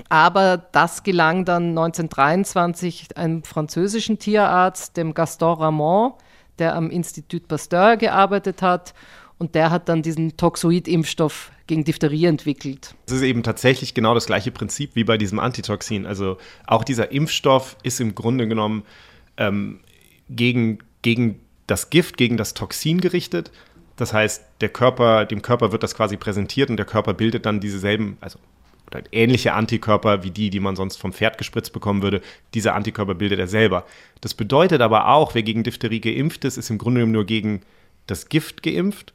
[0.09, 6.15] Aber das gelang dann 1923 einem französischen Tierarzt, dem Gaston Ramon,
[6.59, 8.95] der am Institut Pasteur gearbeitet hat.
[9.37, 12.95] Und der hat dann diesen Toxoid-Impfstoff gegen Diphtherie entwickelt.
[13.05, 16.07] Es ist eben tatsächlich genau das gleiche Prinzip wie bei diesem Antitoxin.
[16.07, 18.85] Also auch dieser Impfstoff ist im Grunde genommen
[19.37, 19.81] ähm,
[20.29, 23.51] gegen, gegen das Gift, gegen das Toxin gerichtet.
[23.97, 27.61] Das heißt, der Körper, dem Körper wird das quasi präsentiert und der Körper bildet dann
[27.61, 28.39] dieselben, also
[29.11, 32.21] ähnliche Antikörper wie die, die man sonst vom Pferd gespritzt bekommen würde.
[32.55, 33.87] Diese Antikörper bildet er selber.
[34.21, 37.63] Das bedeutet aber auch, wer gegen Diphtherie geimpft ist, ist im Grunde genommen nur gegen
[38.07, 39.15] das Gift geimpft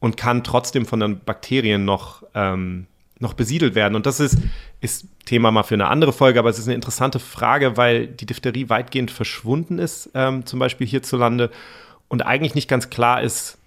[0.00, 2.86] und kann trotzdem von den Bakterien noch ähm,
[3.24, 3.96] noch besiedelt werden.
[3.96, 4.38] Und das ist,
[4.80, 8.26] ist Thema mal für eine andere Folge, aber es ist eine interessante Frage, weil die
[8.26, 11.50] Diphtherie weitgehend verschwunden ist, ähm, zum Beispiel hierzulande,
[12.08, 13.58] und eigentlich nicht ganz klar ist,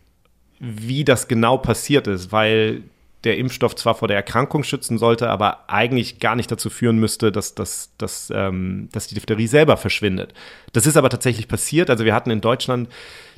[0.59, 2.83] wie das genau passiert ist, weil
[3.23, 7.31] der Impfstoff zwar vor der Erkrankung schützen sollte, aber eigentlich gar nicht dazu führen müsste,
[7.31, 10.33] dass, dass, dass, ähm, dass die Diphtherie selber verschwindet.
[10.71, 11.89] Das ist aber tatsächlich passiert.
[11.89, 12.89] Also wir hatten in Deutschland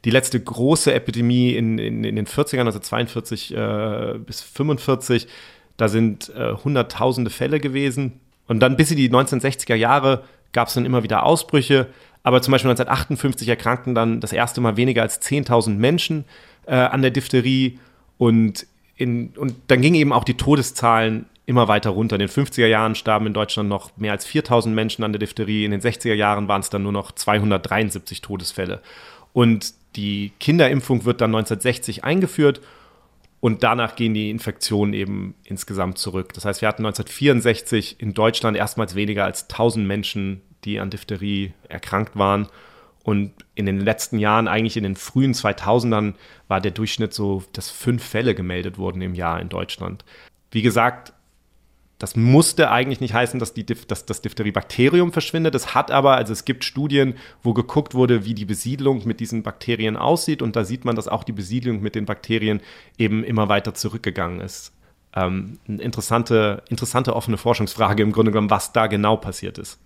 [0.05, 5.27] die letzte große Epidemie in, in, in den 40ern, also 42 äh, bis 45
[5.79, 8.19] da sind äh, hunderttausende Fälle gewesen.
[8.47, 11.87] Und dann bis in die 1960er Jahre gab es dann immer wieder Ausbrüche.
[12.21, 16.25] Aber zum Beispiel 1958 erkrankten dann das erste Mal weniger als 10.000 Menschen
[16.65, 17.79] äh, an der Diphtherie.
[18.17, 22.17] Und, in, und dann gingen eben auch die Todeszahlen immer weiter runter.
[22.17, 25.63] In den 50er Jahren starben in Deutschland noch mehr als 4000 Menschen an der Diphtherie.
[25.63, 28.81] In den 60er Jahren waren es dann nur noch 273 Todesfälle.
[29.31, 32.59] Und die Kinderimpfung wird dann 1960 eingeführt
[33.41, 36.33] und danach gehen die Infektionen eben insgesamt zurück.
[36.33, 41.53] Das heißt, wir hatten 1964 in Deutschland erstmals weniger als 1000 Menschen, die an Diphtherie
[41.69, 42.47] erkrankt waren.
[43.03, 46.15] Und in den letzten Jahren, eigentlich in den frühen 2000ern,
[46.49, 50.03] war der Durchschnitt so, dass fünf Fälle gemeldet wurden im Jahr in Deutschland.
[50.51, 51.13] Wie gesagt,
[51.99, 55.53] das musste eigentlich nicht heißen, dass, die, dass das Diphtheriebakterium verschwindet.
[55.53, 59.43] Es hat aber, also es gibt Studien, wo geguckt wurde, wie die Besiedlung mit diesen
[59.43, 60.41] Bakterien aussieht.
[60.41, 62.61] Und da sieht man, dass auch die Besiedlung mit den Bakterien
[62.97, 64.71] eben immer weiter zurückgegangen ist.
[65.13, 69.77] Ähm, eine interessante, interessante offene Forschungsfrage im Grunde genommen, was da genau passiert ist.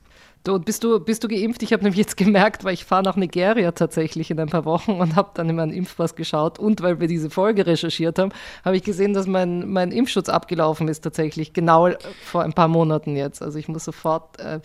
[0.44, 1.64] Du, bist, du, bist du geimpft?
[1.64, 4.92] Ich habe nämlich jetzt gemerkt, weil ich fahre nach Nigeria tatsächlich in ein paar Wochen
[5.00, 8.34] und habe dann in meinen Impfpass geschaut und weil wir diese Folge recherchiert haben,
[8.66, 11.92] habe ich gesehen, dass mein, mein Impfschutz abgelaufen ist tatsächlich, genau
[12.26, 13.42] vor ein paar Monaten jetzt.
[13.42, 14.60] Also ich muss sofort äh,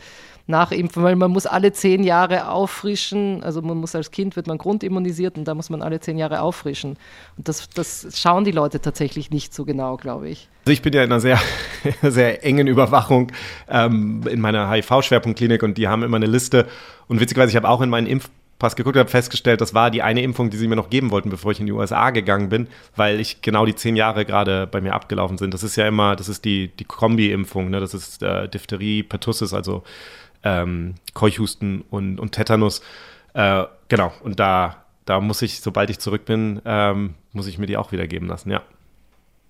[0.49, 3.43] nachimpfen, weil man muss alle zehn Jahre auffrischen.
[3.45, 6.41] Also man muss als Kind wird man grundimmunisiert und da muss man alle zehn Jahre
[6.41, 6.97] auffrischen.
[7.37, 10.49] Und das, das schauen die Leute tatsächlich nicht so genau, glaube ich.
[10.65, 11.39] Also ich bin ja in einer sehr,
[12.03, 13.31] sehr engen Überwachung
[13.69, 16.67] ähm, in meiner HIV-Schwerpunktklinik und die haben immer eine Liste.
[17.09, 20.03] Und witzigerweise, ich habe auch in meinen Impf Pass geguckt habe, festgestellt, das war die
[20.03, 22.67] eine Impfung, die sie mir noch geben wollten, bevor ich in die USA gegangen bin,
[22.97, 25.55] weil ich genau die zehn Jahre gerade bei mir abgelaufen sind.
[25.55, 27.79] Das ist ja immer, das ist die, die Kombi-Impfung, ne?
[27.79, 29.85] das ist äh, Diphtherie, Pertussis, also
[30.43, 32.83] ähm, Keuchhusten und, und Tetanus.
[33.35, 37.67] Äh, genau, und da, da muss ich, sobald ich zurück bin, ähm, muss ich mir
[37.67, 38.63] die auch wieder geben lassen, ja.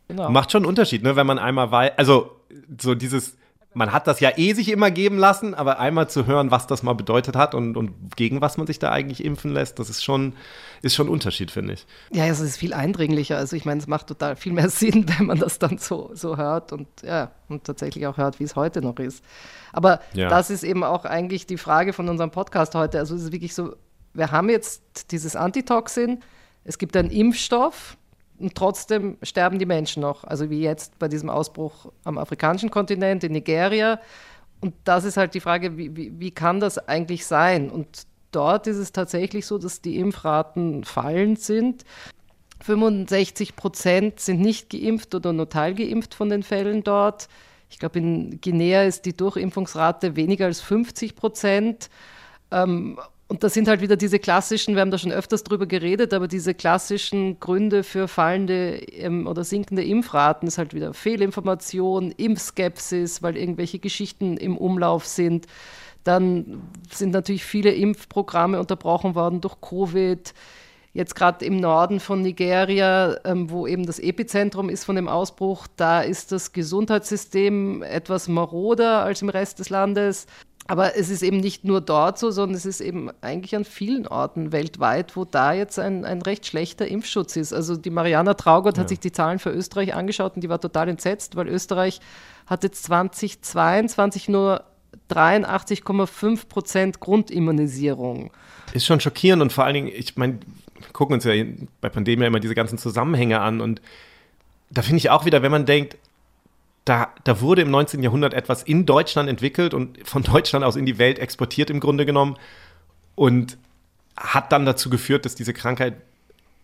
[0.09, 0.31] Genau.
[0.31, 2.37] Macht schon einen Unterschied, ne, wenn man einmal weiß, also
[2.81, 3.37] so dieses,
[3.75, 6.83] man hat das ja eh sich immer geben lassen, aber einmal zu hören, was das
[6.83, 10.03] mal bedeutet hat und, und gegen was man sich da eigentlich impfen lässt, das ist
[10.03, 10.35] schon,
[10.83, 11.87] ist schon ein Unterschied, finde ich.
[12.11, 13.37] Ja, es ist viel eindringlicher.
[13.37, 16.37] Also ich meine, es macht total viel mehr Sinn, wenn man das dann so, so
[16.37, 19.23] hört und ja, und tatsächlich auch hört, wie es heute noch ist.
[19.73, 20.29] Aber ja.
[20.29, 22.99] das ist eben auch eigentlich die Frage von unserem Podcast heute.
[22.99, 23.77] Also es ist wirklich so,
[24.15, 26.21] wir haben jetzt dieses Antitoxin,
[26.65, 27.97] es gibt einen Impfstoff
[28.39, 30.25] und trotzdem sterben die Menschen noch.
[30.25, 34.01] Also wie jetzt bei diesem Ausbruch am afrikanischen Kontinent, in Nigeria.
[34.61, 37.71] Und das ist halt die Frage, wie, wie, wie kann das eigentlich sein?
[37.71, 41.85] Und dort ist es tatsächlich so, dass die Impfraten fallend sind.
[42.61, 47.29] 65 Prozent sind nicht geimpft oder nur teilgeimpft von den Fällen dort.
[47.71, 51.91] Ich glaube, in Guinea ist die Durchimpfungsrate weniger als 50 Prozent.
[52.51, 56.15] Ähm, und das sind halt wieder diese klassischen, wir haben da schon öfters drüber geredet,
[56.15, 63.23] aber diese klassischen Gründe für fallende ähm, oder sinkende Impfraten ist halt wieder Fehlinformation, Impfskepsis,
[63.23, 65.47] weil irgendwelche Geschichten im Umlauf sind.
[66.05, 70.33] Dann sind natürlich viele Impfprogramme unterbrochen worden durch Covid
[70.95, 75.67] jetzt gerade im Norden von Nigeria, ähm, wo eben das Epizentrum ist von dem Ausbruch,
[75.77, 80.27] da ist das Gesundheitssystem etwas maroder als im Rest des Landes.
[80.71, 84.07] Aber es ist eben nicht nur dort so, sondern es ist eben eigentlich an vielen
[84.07, 87.55] Orten weltweit, wo da jetzt ein, ein recht schlechter Impfschutz ist.
[87.55, 88.83] Also die Mariana Traugott ja.
[88.83, 92.01] hat sich die Zahlen für Österreich angeschaut und die war total entsetzt, weil Österreich
[92.47, 94.63] hat jetzt 2022 nur
[95.11, 98.31] 83,5 Prozent Grundimmunisierung.
[98.75, 100.39] Ist schon schockierend und vor allen Dingen, ich meine,
[100.93, 101.33] gucken uns ja
[101.81, 103.81] bei Pandemie immer diese ganzen Zusammenhänge an und
[104.71, 105.97] da finde ich auch wieder, wenn man denkt,
[106.89, 108.03] da, da wurde im 19.
[108.03, 112.07] Jahrhundert etwas in Deutschland entwickelt und von Deutschland aus in die Welt exportiert im Grunde
[112.07, 112.37] genommen
[113.15, 113.59] und
[114.17, 115.95] hat dann dazu geführt, dass diese Krankheit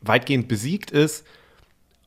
[0.00, 1.26] weitgehend besiegt ist.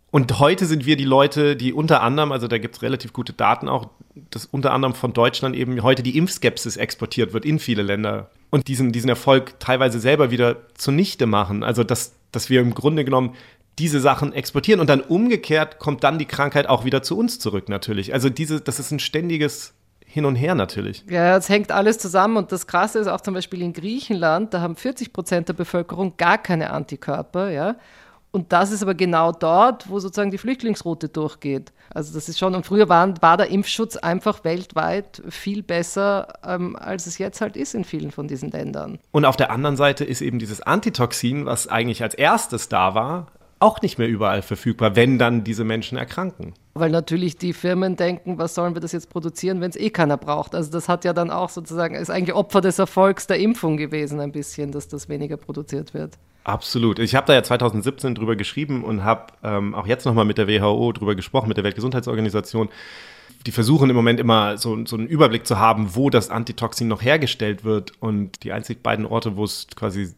[0.10, 3.34] Und heute sind wir die Leute, die unter anderem, also da gibt es relativ gute
[3.34, 3.90] Daten auch,
[4.32, 8.68] dass unter anderem von Deutschland eben heute die Impfskepsis exportiert wird in viele Länder und
[8.68, 11.64] diesen, diesen Erfolg teilweise selber wieder zunichte machen.
[11.64, 13.36] Also, dass, dass wir im Grunde genommen
[13.80, 17.70] diese Sachen exportieren und dann umgekehrt kommt dann die Krankheit auch wieder zu uns zurück,
[17.70, 18.14] natürlich.
[18.14, 19.74] Also, diese, das ist ein ständiges
[20.06, 21.04] hin und her natürlich.
[21.10, 24.62] Ja, es hängt alles zusammen und das Krasse ist auch zum Beispiel in Griechenland, da
[24.62, 27.76] haben 40 Prozent der Bevölkerung gar keine Antikörper, ja.
[28.32, 31.72] Und das ist aber genau dort, wo sozusagen die Flüchtlingsroute durchgeht.
[31.90, 36.76] Also das ist schon, und früher waren, war der Impfschutz einfach weltweit viel besser, ähm,
[36.76, 39.00] als es jetzt halt ist in vielen von diesen Ländern.
[39.12, 43.28] Und auf der anderen Seite ist eben dieses Antitoxin, was eigentlich als erstes da war,
[43.60, 46.54] auch nicht mehr überall verfügbar, wenn dann diese Menschen erkranken.
[46.76, 50.18] Weil natürlich die Firmen denken, was sollen wir das jetzt produzieren, wenn es eh keiner
[50.18, 50.54] braucht.
[50.54, 54.20] Also das hat ja dann auch sozusagen, ist eigentlich Opfer des Erfolgs der Impfung gewesen
[54.20, 56.18] ein bisschen, dass das weniger produziert wird.
[56.44, 57.00] Absolut.
[57.00, 60.48] Ich habe da ja 2017 drüber geschrieben und habe ähm, auch jetzt nochmal mit der
[60.48, 62.70] WHO drüber gesprochen, mit der Weltgesundheitsorganisation.
[63.46, 67.02] Die versuchen im Moment immer so, so einen Überblick zu haben, wo das Antitoxin noch
[67.02, 67.92] hergestellt wird.
[68.00, 70.14] Und die einzig beiden Orte, wo es quasi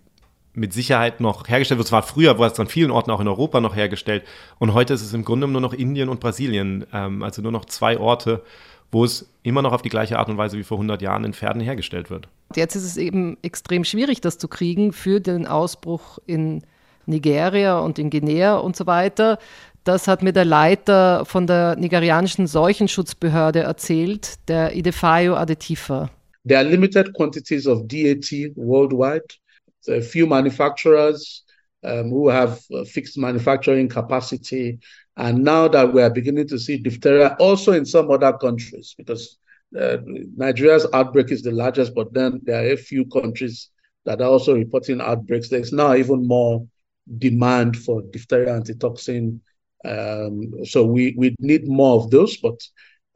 [0.54, 3.62] mit Sicherheit noch hergestellt wird, zwar früher war es an vielen Orten auch in Europa
[3.62, 4.24] noch hergestellt.
[4.58, 6.86] Und heute ist es im Grunde nur noch Indien und Brasilien.
[6.93, 8.43] Ähm, also nur noch zwei Orte,
[8.91, 11.34] wo es immer noch auf die gleiche Art und Weise wie vor 100 Jahren in
[11.34, 12.28] Pferden hergestellt wird.
[12.56, 16.64] Jetzt ist es eben extrem schwierig, das zu kriegen für den Ausbruch in
[17.06, 19.38] Nigeria und in Guinea und so weiter.
[19.84, 26.10] Das hat mir der Leiter von der nigerianischen Seuchenschutzbehörde erzählt, der Idefayo Adetifa.
[26.47, 29.26] There are limited quantities of DAT worldwide.
[29.88, 31.43] A few manufacturers
[31.84, 34.80] um, who have fixed manufacturing capacity
[35.19, 39.38] And now that we are beginning to see diphtheria also in some other countries, because
[39.77, 39.97] uh,
[40.38, 43.69] Nigeria's outbreak is the largest, but then there are a few countries
[44.05, 45.49] that are also reporting outbreaks.
[45.49, 46.65] There's now even more
[47.17, 49.41] demand for diphtheria antitoxin.
[49.84, 52.59] Um, so we, we need more of those, but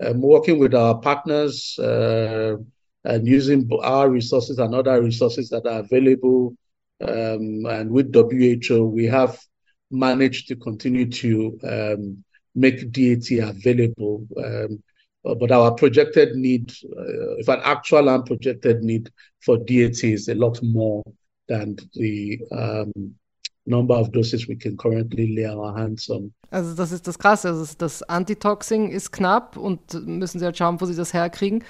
[0.05, 2.55] um, working with our partners uh,
[3.03, 6.55] and using our resources and other resources that are available,
[7.01, 9.39] um, and with WHO, we have
[9.91, 12.23] managed to continue to um,
[12.55, 14.27] make DAT available.
[14.37, 14.83] Um,
[15.23, 19.09] but our projected need, uh, if an actual and projected need
[19.41, 21.03] for DAT is a lot more
[21.47, 23.15] than the um,
[23.65, 26.33] number of doses we can currently lay our hands on.
[26.51, 30.79] Also das ist das Krasse, also das Antitoxing ist knapp und müssen sie halt schauen,
[30.81, 31.63] wo sie das herkriegen.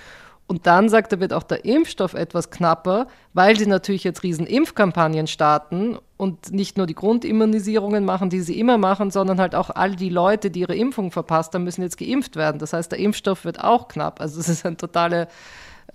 [0.46, 4.46] Und dann sagt er, wird auch der Impfstoff etwas knapper, weil sie natürlich jetzt riesen
[4.46, 9.70] Impfkampagnen starten und nicht nur die Grundimmunisierungen machen, die sie immer machen, sondern halt auch
[9.70, 12.60] all die Leute, die ihre Impfung verpasst haben, müssen jetzt geimpft werden.
[12.60, 14.20] Das heißt, der Impfstoff wird auch knapp.
[14.20, 15.28] Also es ist eine totale,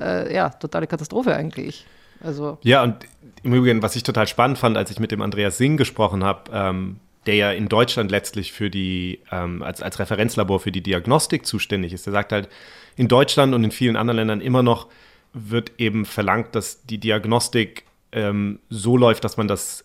[0.01, 1.87] äh, ja, totale Katastrophe eigentlich.
[2.21, 2.97] Also ja, und
[3.43, 6.51] im Übrigen, was ich total spannend fand, als ich mit dem Andreas Singh gesprochen habe,
[6.53, 11.45] ähm, der ja in Deutschland letztlich für die, ähm, als, als Referenzlabor für die Diagnostik
[11.45, 12.49] zuständig ist, der sagt halt,
[12.97, 14.87] in Deutschland und in vielen anderen Ländern immer noch
[15.35, 19.85] wird eben verlangt, dass die Diagnostik ähm, so läuft, dass man das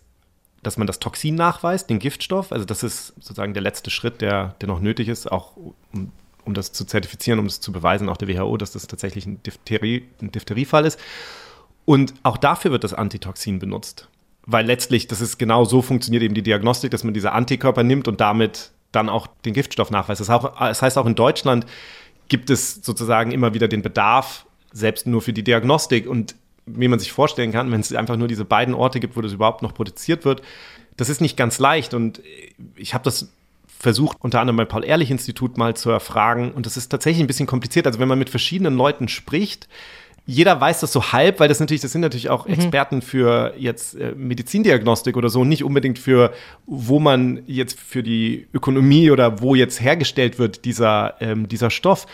[0.62, 2.50] dass man das Toxin nachweist, den Giftstoff.
[2.50, 5.54] Also das ist sozusagen der letzte Schritt, der, der noch nötig ist, auch
[5.92, 6.10] um,
[6.42, 9.42] um das zu zertifizieren, um es zu beweisen, auch der WHO, dass das tatsächlich ein,
[9.42, 10.98] Diphtherie, ein Diphtheriefall ist.
[11.84, 14.08] Und auch dafür wird das Antitoxin benutzt.
[14.46, 18.08] Weil letztlich, das ist genau so funktioniert eben die Diagnostik, dass man diese Antikörper nimmt
[18.08, 20.20] und damit dann auch den Giftstoff nachweist.
[20.20, 21.66] Das, auch, das heißt auch in Deutschland
[22.28, 26.08] gibt es sozusagen immer wieder den Bedarf, selbst nur für die Diagnostik.
[26.08, 26.34] Und
[26.66, 29.32] wie man sich vorstellen kann, wenn es einfach nur diese beiden Orte gibt, wo das
[29.32, 30.42] überhaupt noch produziert wird,
[30.96, 31.94] das ist nicht ganz leicht.
[31.94, 32.22] Und
[32.76, 33.30] ich habe das
[33.78, 36.52] versucht, unter anderem beim Paul-Ehrlich-Institut mal zu erfragen.
[36.52, 37.86] Und das ist tatsächlich ein bisschen kompliziert.
[37.86, 39.68] Also wenn man mit verschiedenen Leuten spricht,
[40.26, 42.54] jeder weiß das so halb, weil das natürlich, das sind natürlich auch mhm.
[42.54, 46.32] Experten für jetzt äh, Medizindiagnostik oder so, nicht unbedingt für,
[46.66, 52.06] wo man jetzt für die Ökonomie oder wo jetzt hergestellt wird, dieser, ähm, dieser Stoff.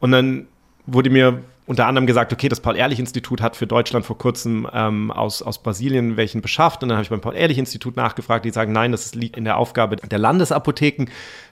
[0.00, 0.46] Und dann
[0.86, 5.42] wurde mir unter anderem gesagt, okay, das Paul-Ehrlich-Institut hat für Deutschland vor kurzem ähm, aus,
[5.42, 6.82] aus Brasilien welchen beschafft.
[6.82, 9.96] Und dann habe ich beim Paul-Ehrlich-Institut nachgefragt, die sagen, nein, das liegt in der Aufgabe
[9.96, 11.06] der Landesapotheken.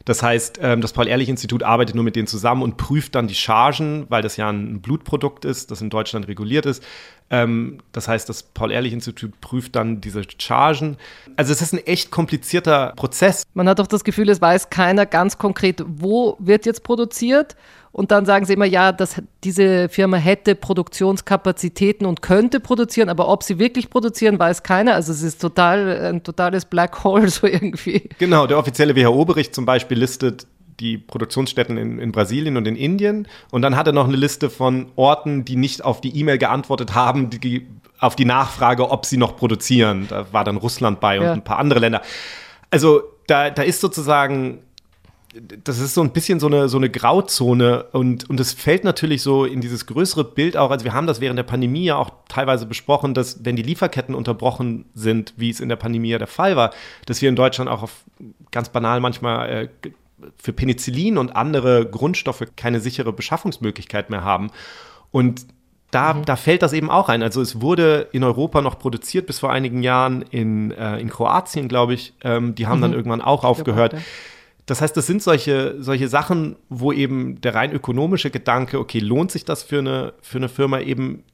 [0.05, 4.07] Das heißt, ähm, das Paul-Ehrlich-Institut arbeitet nur mit denen zusammen und prüft dann die Chargen,
[4.09, 6.83] weil das ja ein Blutprodukt ist, das in Deutschland reguliert ist.
[7.31, 10.97] Ähm, das heißt, das Paul-Ehrlich-Institut prüft dann diese Chargen.
[11.37, 13.45] Also es ist ein echt komplizierter Prozess.
[13.55, 17.57] Man hat auch das Gefühl, es weiß keiner ganz konkret, wo wird jetzt produziert
[17.93, 23.29] und dann sagen sie immer, ja, dass diese Firma hätte Produktionskapazitäten und könnte produzieren, aber
[23.29, 24.95] ob sie wirklich produzieren, weiß keiner.
[24.95, 28.09] Also es ist total ein totales Black Hole so irgendwie.
[28.19, 30.47] Genau, der offizielle WHO-Bericht zum Beispiel listet
[30.81, 33.29] die Produktionsstätten in, in, Brasilien und in Indien.
[33.51, 36.95] Und dann hat er noch eine Liste von Orten, die nicht auf die E-Mail geantwortet
[36.95, 37.67] haben, die,
[37.99, 40.07] auf die Nachfrage, ob sie noch produzieren.
[40.09, 41.33] Da war dann Russland bei und ja.
[41.33, 42.03] ein paar andere Länder.
[42.71, 44.61] Also da, da ist sozusagen
[45.65, 49.23] das ist so ein bisschen so eine, so eine Grauzone und, und es fällt natürlich
[49.23, 52.11] so in dieses größere Bild auch, also wir haben das während der Pandemie ja auch
[52.29, 56.27] teilweise besprochen, dass wenn die Lieferketten unterbrochen sind, wie es in der Pandemie ja der
[56.27, 56.73] Fall war,
[57.07, 58.05] dass wir in Deutschland auch auf
[58.51, 59.91] ganz banal manchmal äh,
[60.37, 64.51] für Penicillin und andere Grundstoffe keine sichere Beschaffungsmöglichkeit mehr haben.
[65.11, 65.47] Und
[65.91, 66.25] da, mhm.
[66.25, 67.23] da fällt das eben auch ein.
[67.23, 71.69] Also es wurde in Europa noch produziert bis vor einigen Jahren in, äh, in Kroatien,
[71.69, 72.15] glaube ich.
[72.23, 72.83] Ähm, die haben mhm.
[72.83, 73.97] dann irgendwann auch aufgehört.
[74.67, 79.33] Das heißt, das sind solche, solche Sachen, wo eben der rein ökonomische Gedanke, okay, lohnt
[79.33, 81.25] sich das für eine, für eine Firma eben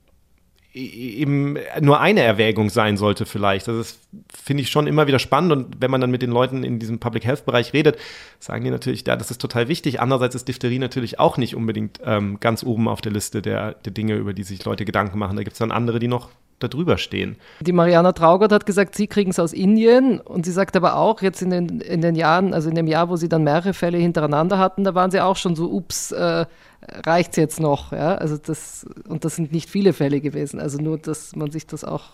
[0.77, 3.67] eben nur eine Erwägung sein sollte vielleicht.
[3.67, 3.99] Das
[4.33, 6.99] finde ich schon immer wieder spannend und wenn man dann mit den Leuten in diesem
[6.99, 7.97] Public Health Bereich redet,
[8.39, 10.01] sagen die natürlich, ja, das ist total wichtig.
[10.01, 13.93] Andererseits ist Diphtherie natürlich auch nicht unbedingt ähm, ganz oben auf der Liste der, der
[13.93, 15.37] Dinge, über die sich Leute Gedanken machen.
[15.37, 17.37] Da gibt es dann andere, die noch darüber stehen.
[17.61, 21.21] Die Mariana Traugott hat gesagt, sie kriegen es aus Indien und sie sagt aber auch,
[21.23, 23.99] jetzt in den, in den Jahren, also in dem Jahr, wo sie dann mehrere Fälle
[23.99, 26.47] hintereinander hatten, da waren sie auch schon so, ups, äh,
[26.89, 27.93] reicht es jetzt noch?
[27.93, 28.15] Ja?
[28.17, 30.61] Also das, und das sind nicht viele Fälle gewesen.
[30.61, 32.05] Also nur, dass man sich das auch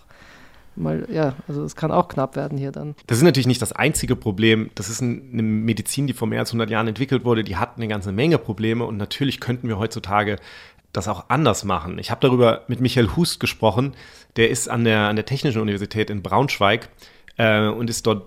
[0.76, 2.94] mal, ja, also es kann auch knapp werden hier dann.
[3.06, 4.70] Das ist natürlich nicht das einzige Problem.
[4.74, 7.44] Das ist eine Medizin, die vor mehr als 100 Jahren entwickelt wurde.
[7.44, 10.36] Die hat eine ganze Menge Probleme und natürlich könnten wir heutzutage
[10.92, 11.98] das auch anders machen.
[11.98, 13.94] Ich habe darüber mit Michael Hust gesprochen.
[14.36, 16.88] Der ist an der, an der Technischen Universität in Braunschweig
[17.36, 18.26] äh, und ist dort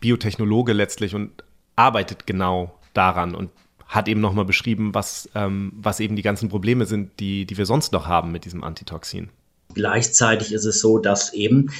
[0.00, 1.44] Biotechnologe letztlich und
[1.76, 3.50] arbeitet genau daran und
[3.88, 7.66] hat eben nochmal beschrieben, was, ähm, was eben die ganzen Probleme sind, die, die wir
[7.66, 9.30] sonst noch haben mit diesem Antitoxin.
[9.74, 11.70] Gleichzeitig ist es so, dass eben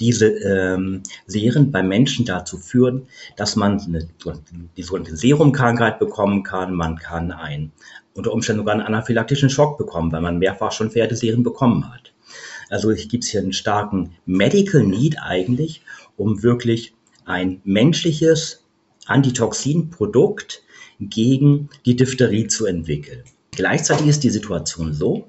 [0.00, 4.08] diese ähm, Serien bei Menschen dazu führen, dass man eine,
[4.76, 6.74] die sogenannte Serumkrankheit bekommen kann.
[6.74, 7.72] Man kann ein,
[8.14, 12.12] unter Umständen sogar einen anaphylaktischen Schock bekommen, weil man mehrfach schon Pferdeserien bekommen hat.
[12.68, 15.82] Also gibt es hier einen starken Medical Need eigentlich,
[16.16, 16.94] um wirklich
[17.26, 18.64] ein menschliches
[19.06, 20.62] Antitoxinprodukt
[21.00, 23.22] gegen die Diphtherie zu entwickeln.
[23.52, 25.28] Gleichzeitig ist die Situation so,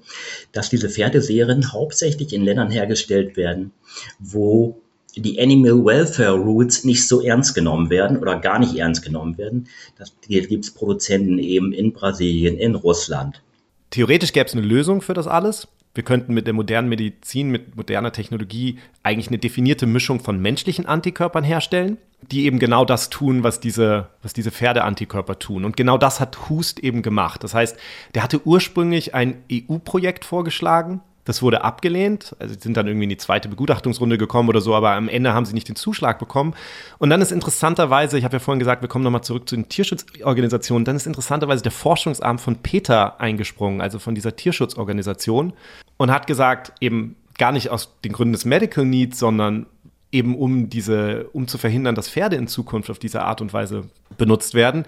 [0.51, 3.72] dass diese Pferdeserien hauptsächlich in Ländern hergestellt werden,
[4.20, 4.82] wo
[5.15, 9.68] die Animal Welfare Rules nicht so ernst genommen werden oder gar nicht ernst genommen werden.
[9.97, 13.41] Das gibt es Produzenten eben in Brasilien, in Russland.
[13.89, 15.68] Theoretisch gäbe es eine Lösung für das alles.
[15.98, 20.86] Wir könnten mit der modernen Medizin, mit moderner Technologie eigentlich eine definierte Mischung von menschlichen
[20.86, 25.66] Antikörpern herstellen, die eben genau das tun, was diese, was diese Pferdeantikörper tun.
[25.66, 27.43] Und genau das hat Hust eben gemacht.
[27.43, 27.78] Das heißt,
[28.14, 32.36] der hatte ursprünglich ein EU-Projekt vorgeschlagen, das wurde abgelehnt.
[32.39, 35.45] Also sind dann irgendwie in die zweite Begutachtungsrunde gekommen oder so, aber am Ende haben
[35.45, 36.54] sie nicht den Zuschlag bekommen.
[37.00, 39.68] Und dann ist interessanterweise, ich habe ja vorhin gesagt, wir kommen nochmal zurück zu den
[39.68, 45.54] Tierschutzorganisationen, dann ist interessanterweise der Forschungsarm von Peter eingesprungen, also von dieser Tierschutzorganisation,
[45.98, 49.68] und hat gesagt, eben gar nicht aus den Gründen des Medical Needs, sondern
[50.12, 53.89] eben um diese, um zu verhindern, dass Pferde in Zukunft auf diese Art und Weise
[54.18, 54.86] benutzt werden,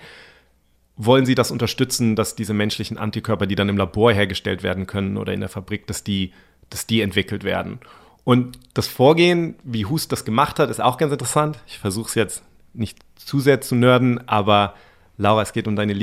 [0.96, 5.18] wollen Sie das unterstützen, dass diese menschlichen Antikörper, die dann im Labor hergestellt werden können
[5.18, 6.34] oder in der Fabrik, dass die,
[6.70, 7.80] dass die entwickelt werden?
[8.26, 11.60] Und das Vorgehen, wie Hust das gemacht hat, ist auch ganz interessant.
[11.68, 12.44] Ich versuche es jetzt
[12.74, 14.76] nicht zu sehr zu nörden, aber
[15.18, 15.94] Laura, es geht um deine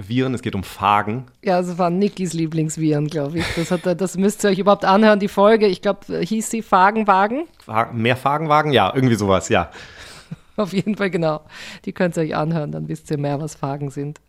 [0.00, 1.24] Lieblingsviren, es geht um Phagen.
[1.44, 3.44] Ja, es waren Nikis Lieblingsviren, glaube ich.
[3.56, 5.66] Das, hat, das müsst ihr euch überhaupt anhören, die Folge.
[5.66, 7.44] Ich glaube, hieß sie Phagenwagen?
[7.92, 8.72] Mehr Phagenwagen?
[8.72, 9.70] Ja, irgendwie sowas, ja.
[10.56, 11.42] Auf jeden Fall, genau.
[11.84, 14.20] Die könnt ihr euch anhören, dann wisst ihr mehr, was Phagen sind.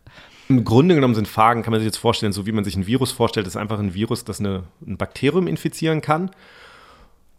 [0.48, 2.86] Im Grunde genommen sind Phagen, kann man sich jetzt vorstellen, so wie man sich ein
[2.86, 6.30] Virus vorstellt, ist einfach ein Virus, das eine, ein Bakterium infizieren kann.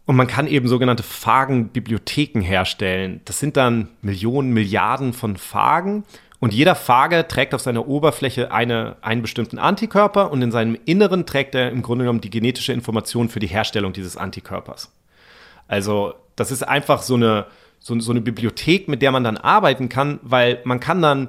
[0.06, 3.20] Und man kann eben sogenannte Phagenbibliotheken herstellen.
[3.24, 6.04] Das sind dann Millionen, Milliarden von Phagen.
[6.44, 11.24] Und jeder Phage trägt auf seiner Oberfläche eine, einen bestimmten Antikörper und in seinem Inneren
[11.24, 14.92] trägt er im Grunde genommen die genetische Information für die Herstellung dieses Antikörpers.
[15.68, 17.46] Also das ist einfach so eine,
[17.78, 21.28] so, so eine Bibliothek, mit der man dann arbeiten kann, weil man kann dann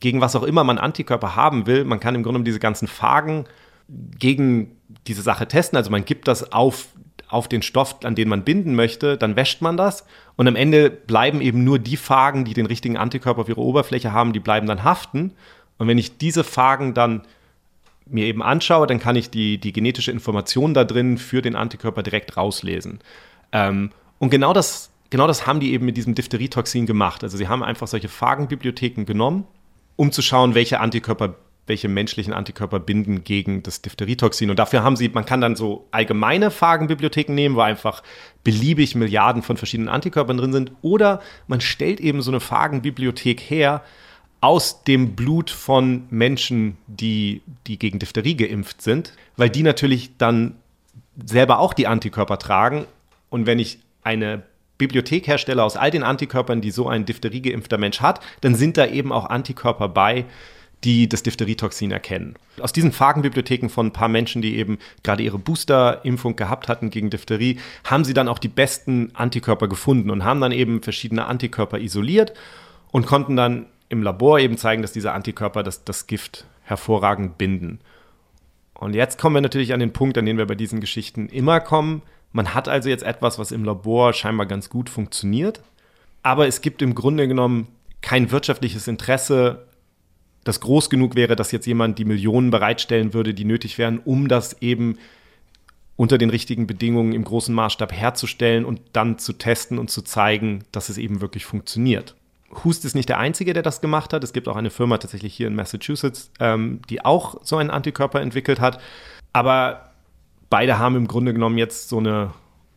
[0.00, 3.44] gegen was auch immer man Antikörper haben will, man kann im Grunde diese ganzen Phagen
[4.18, 5.76] gegen diese Sache testen.
[5.76, 6.86] Also man gibt das auf,
[7.28, 10.04] auf den Stoff, an den man binden möchte, dann wäscht man das
[10.36, 14.12] und am Ende bleiben eben nur die Phagen, die den richtigen Antikörper auf ihrer Oberfläche
[14.12, 15.32] haben, die bleiben dann haften.
[15.78, 17.22] Und wenn ich diese Phagen dann
[18.06, 22.02] mir eben anschaue, dann kann ich die, die genetische Information da drin für den Antikörper
[22.02, 23.00] direkt rauslesen.
[23.52, 27.22] Ähm, und genau das genau das haben die eben mit diesem Diphtherietoxin gemacht.
[27.22, 29.46] Also sie haben einfach solche Phagenbibliotheken genommen,
[29.96, 31.36] um zu schauen, welche Antikörper
[31.68, 34.50] welche menschlichen Antikörper binden gegen das Diphtherietoxin.
[34.50, 38.02] Und dafür haben sie, man kann dann so allgemeine Phagenbibliotheken nehmen, wo einfach
[38.44, 40.72] beliebig Milliarden von verschiedenen Antikörpern drin sind.
[40.82, 43.82] Oder man stellt eben so eine Phagenbibliothek her
[44.40, 50.54] aus dem Blut von Menschen, die, die gegen Diphtherie geimpft sind, weil die natürlich dann
[51.24, 52.86] selber auch die Antikörper tragen.
[53.30, 54.44] Und wenn ich eine
[54.78, 59.12] Bibliothekhersteller aus all den Antikörpern, die so ein Diphtherie-geimpfter Mensch hat, dann sind da eben
[59.12, 60.24] auch Antikörper bei,
[60.84, 62.36] die das Diphtherietoxin erkennen.
[62.60, 67.10] Aus diesen Phagenbibliotheken von ein paar Menschen, die eben gerade ihre Booster-Impfung gehabt hatten gegen
[67.10, 71.78] Diphtherie, haben sie dann auch die besten Antikörper gefunden und haben dann eben verschiedene Antikörper
[71.78, 72.32] isoliert
[72.92, 77.80] und konnten dann im Labor eben zeigen, dass diese Antikörper das, das Gift hervorragend binden.
[78.74, 81.58] Und jetzt kommen wir natürlich an den Punkt, an den wir bei diesen Geschichten immer
[81.58, 82.02] kommen.
[82.30, 85.62] Man hat also jetzt etwas, was im Labor scheinbar ganz gut funktioniert,
[86.22, 87.68] aber es gibt im Grunde genommen
[88.02, 89.66] kein wirtschaftliches Interesse,
[90.44, 94.28] das groß genug wäre, dass jetzt jemand die Millionen bereitstellen würde, die nötig wären, um
[94.28, 94.98] das eben
[95.96, 100.64] unter den richtigen Bedingungen im großen Maßstab herzustellen und dann zu testen und zu zeigen,
[100.70, 102.14] dass es eben wirklich funktioniert.
[102.64, 104.24] Hust ist nicht der Einzige, der das gemacht hat.
[104.24, 108.20] Es gibt auch eine Firma tatsächlich hier in Massachusetts, ähm, die auch so einen Antikörper
[108.20, 108.80] entwickelt hat.
[109.32, 109.90] Aber
[110.48, 112.32] beide haben im Grunde genommen jetzt so eine,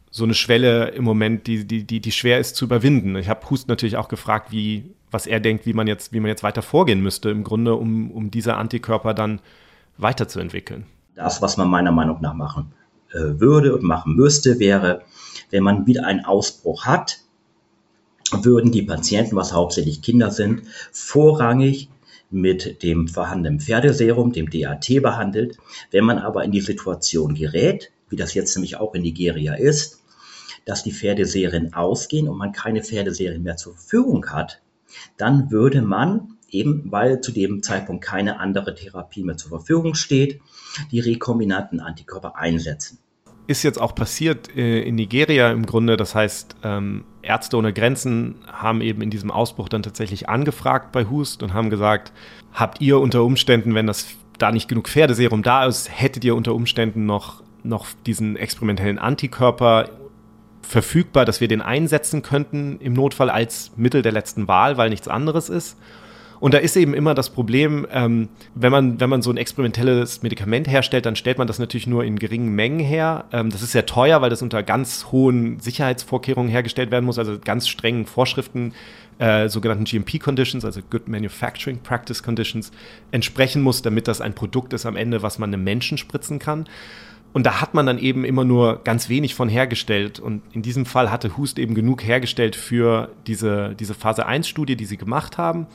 [0.10, 3.16] so eine Schwelle im Moment, die, die, die, die schwer ist zu überwinden.
[3.16, 6.30] Ich habe Hust natürlich auch gefragt, wie, was er denkt, wie man jetzt, wie man
[6.30, 9.42] jetzt weiter vorgehen müsste, im Grunde, um, um diese Antikörper dann
[9.98, 10.86] weiterzuentwickeln.
[11.16, 12.74] Das, was man meiner Meinung nach machen
[13.12, 15.02] äh, würde und machen müsste, wäre,
[15.50, 17.20] wenn man wieder einen Ausbruch hat,
[18.32, 21.90] würden die Patienten, was hauptsächlich Kinder sind, vorrangig
[22.30, 25.58] mit dem vorhandenen Pferdeserum, dem DAT, behandelt.
[25.92, 30.02] Wenn man aber in die Situation gerät, wie das jetzt nämlich auch in Nigeria ist,
[30.64, 34.62] dass die Pferdeserien ausgehen und man keine Pferdeserien mehr zur Verfügung hat,
[35.18, 40.42] dann würde man eben, weil zu dem Zeitpunkt keine andere Therapie mehr zur Verfügung steht,
[40.92, 43.00] die rekombinanten Antikörper einsetzen.
[43.48, 45.98] ist jetzt auch passiert äh, in Nigeria im Grunde.
[45.98, 51.06] Das heißt, ähm, Ärzte ohne Grenzen haben eben in diesem Ausbruch dann tatsächlich angefragt bei
[51.06, 52.14] Hust und haben gesagt,
[52.54, 56.56] habt ihr unter Umständen, wenn das da nicht genug Pferdeserum da ist, hättet ihr unter
[56.56, 59.90] Umständen noch, noch diesen experimentellen Antikörper
[60.72, 65.10] verfügbar, dass wir den einsetzen könnten im Notfall als Mittel der letzten Wahl, weil nichts
[65.10, 65.78] anderes ist.
[66.40, 70.24] Und da ist eben immer das Problem, ähm, wenn, man, wenn man so ein experimentelles
[70.24, 73.26] Medikament herstellt, dann stellt man das natürlich nur in geringen Mengen her.
[73.32, 77.38] Ähm, das ist sehr teuer, weil das unter ganz hohen Sicherheitsvorkehrungen hergestellt werden muss, also
[77.38, 78.74] ganz strengen Vorschriften,
[79.20, 82.72] äh, sogenannten GMP-Conditions, also Good Manufacturing Practice Conditions,
[83.12, 86.66] entsprechen muss, damit das ein Produkt ist am Ende, was man einem Menschen spritzen kann.
[87.34, 90.20] Und da hat man dann eben immer nur ganz wenig von hergestellt.
[90.20, 94.86] Und in diesem Fall hatte Hust eben genug hergestellt für diese, diese Phase 1-Studie, die
[94.86, 95.68] sie gemacht haben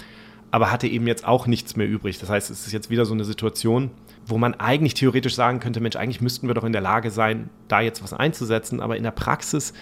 [0.50, 2.18] aber hatte eben jetzt auch nichts mehr übrig.
[2.18, 3.90] Das heißt, es ist jetzt wieder so eine Situation,
[4.26, 7.50] wo man eigentlich theoretisch sagen könnte, Mensch, eigentlich müssten wir doch in der Lage sein,
[7.68, 9.72] da jetzt was einzusetzen, aber in der Praxis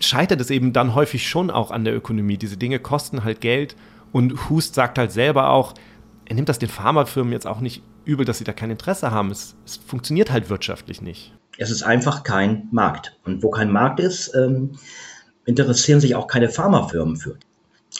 [0.00, 2.36] scheitert es eben dann häufig schon auch an der Ökonomie.
[2.36, 3.76] Diese Dinge kosten halt Geld
[4.12, 5.74] und Hust sagt halt selber auch,
[6.26, 9.30] er nimmt das den Pharmafirmen jetzt auch nicht übel, dass sie da kein Interesse haben.
[9.30, 11.34] Es, es funktioniert halt wirtschaftlich nicht.
[11.58, 13.16] Es ist einfach kein Markt.
[13.24, 14.72] Und wo kein Markt ist, ähm,
[15.44, 17.36] interessieren sich auch keine Pharmafirmen für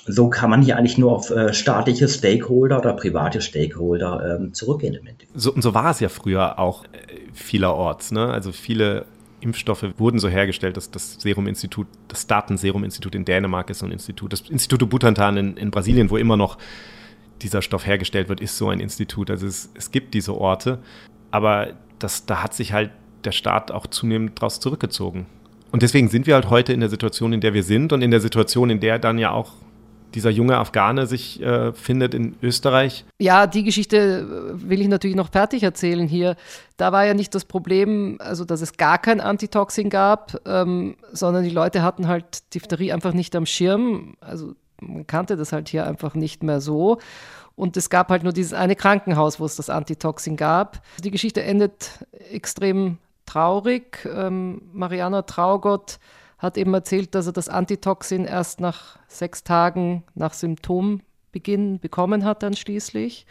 [0.06, 4.98] so kann man hier eigentlich nur auf äh, staatliche Stakeholder oder private Stakeholder ähm, zurückgehen.
[5.34, 6.88] So, und so war es ja früher auch äh,
[7.32, 8.12] vielerorts.
[8.12, 8.30] Ne?
[8.30, 9.06] Also viele
[9.40, 14.32] Impfstoffe wurden so hergestellt, dass das Serum-Institut, das Datenserum-Institut in Dänemark ist so ein Institut.
[14.32, 16.59] Das Institut Butantan in, in, Brasilien, wo immer noch
[17.43, 19.30] dieser Stoff hergestellt wird, ist so ein Institut.
[19.30, 20.78] Also es, es gibt diese Orte,
[21.30, 21.68] aber
[21.99, 22.91] das, da hat sich halt
[23.24, 25.26] der Staat auch zunehmend daraus zurückgezogen.
[25.70, 28.11] Und deswegen sind wir halt heute in der Situation, in der wir sind und in
[28.11, 29.53] der Situation, in der dann ja auch
[30.14, 33.05] dieser junge Afghane sich äh, findet in Österreich.
[33.18, 36.36] Ja, die Geschichte äh, will ich natürlich noch fertig erzählen hier.
[36.78, 41.45] Da war ja nicht das Problem, also dass es gar kein Antitoxin gab, ähm, sondern
[41.45, 44.16] die Leute hatten halt Diphtherie einfach nicht am Schirm.
[44.20, 44.55] Also
[45.06, 46.98] kannte das halt hier einfach nicht mehr so.
[47.56, 50.80] Und es gab halt nur dieses eine Krankenhaus, wo es das Antitoxin gab.
[51.02, 54.08] Die Geschichte endet extrem traurig.
[54.12, 55.98] Ähm, Mariana Traugott
[56.38, 62.44] hat eben erzählt, dass er das Antitoxin erst nach sechs Tagen nach Symptombeginn bekommen hat
[62.44, 63.26] dann schließlich.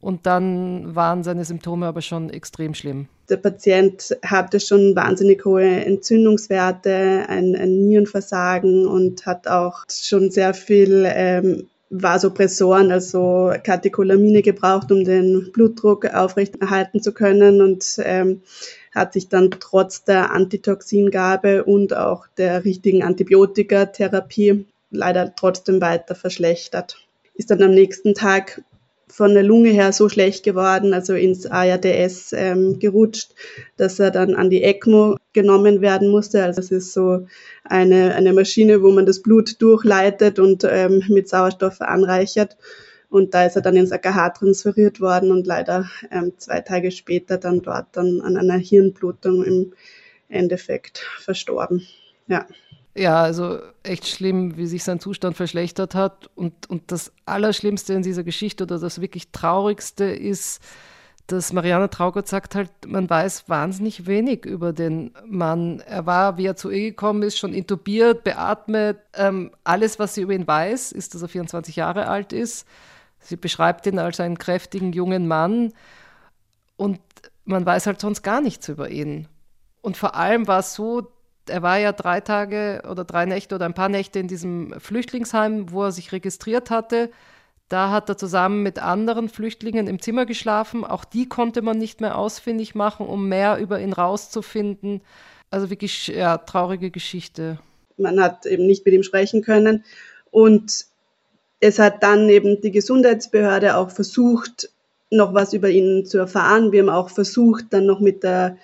[0.00, 3.08] Und dann waren seine Symptome aber schon extrem schlimm.
[3.28, 10.54] Der Patient hatte schon wahnsinnig hohe Entzündungswerte, ein, ein Nierenversagen und hat auch schon sehr
[10.54, 18.42] viel ähm, Vasopressoren, also Katecholamine gebraucht, um den Blutdruck aufrechterhalten zu können und ähm,
[18.94, 26.96] hat sich dann trotz der Antitoxingabe und auch der richtigen Antibiotikatherapie leider trotzdem weiter verschlechtert.
[27.34, 28.62] Ist dann am nächsten Tag
[29.08, 33.34] von der Lunge her so schlecht geworden, also ins ARDS ähm, gerutscht,
[33.76, 36.44] dass er dann an die ECMO genommen werden musste.
[36.44, 37.26] Also es ist so
[37.64, 42.56] eine, eine Maschine, wo man das Blut durchleitet und ähm, mit Sauerstoff anreichert.
[43.10, 47.38] Und da ist er dann ins AKH transferiert worden und leider ähm, zwei Tage später
[47.38, 49.72] dann dort dann an einer Hirnblutung im
[50.28, 51.86] Endeffekt verstorben.
[52.26, 52.46] Ja.
[52.98, 56.28] Ja, also echt schlimm, wie sich sein Zustand verschlechtert hat.
[56.34, 60.60] Und, und das Allerschlimmste in dieser Geschichte oder das wirklich Traurigste ist,
[61.28, 65.78] dass Marianne Traugott sagt halt, man weiß wahnsinnig wenig über den Mann.
[65.86, 68.98] Er war, wie er zu ihr gekommen ist, schon intubiert, beatmet.
[69.14, 72.66] Ähm, alles, was sie über ihn weiß, ist, dass er 24 Jahre alt ist.
[73.20, 75.72] Sie beschreibt ihn als einen kräftigen jungen Mann
[76.76, 76.98] und
[77.44, 79.28] man weiß halt sonst gar nichts über ihn.
[79.82, 81.12] Und vor allem war es so,
[81.50, 85.70] er war ja drei Tage oder drei Nächte oder ein paar Nächte in diesem Flüchtlingsheim,
[85.72, 87.10] wo er sich registriert hatte.
[87.68, 90.84] Da hat er zusammen mit anderen Flüchtlingen im Zimmer geschlafen.
[90.84, 95.02] Auch die konnte man nicht mehr ausfindig machen, um mehr über ihn rauszufinden.
[95.50, 97.58] Also wirklich ja, traurige Geschichte.
[97.98, 99.84] Man hat eben nicht mit ihm sprechen können.
[100.30, 100.86] Und
[101.60, 104.70] es hat dann eben die Gesundheitsbehörde auch versucht,
[105.10, 106.72] noch was über ihn zu erfahren.
[106.72, 108.56] Wir haben auch versucht, dann noch mit der,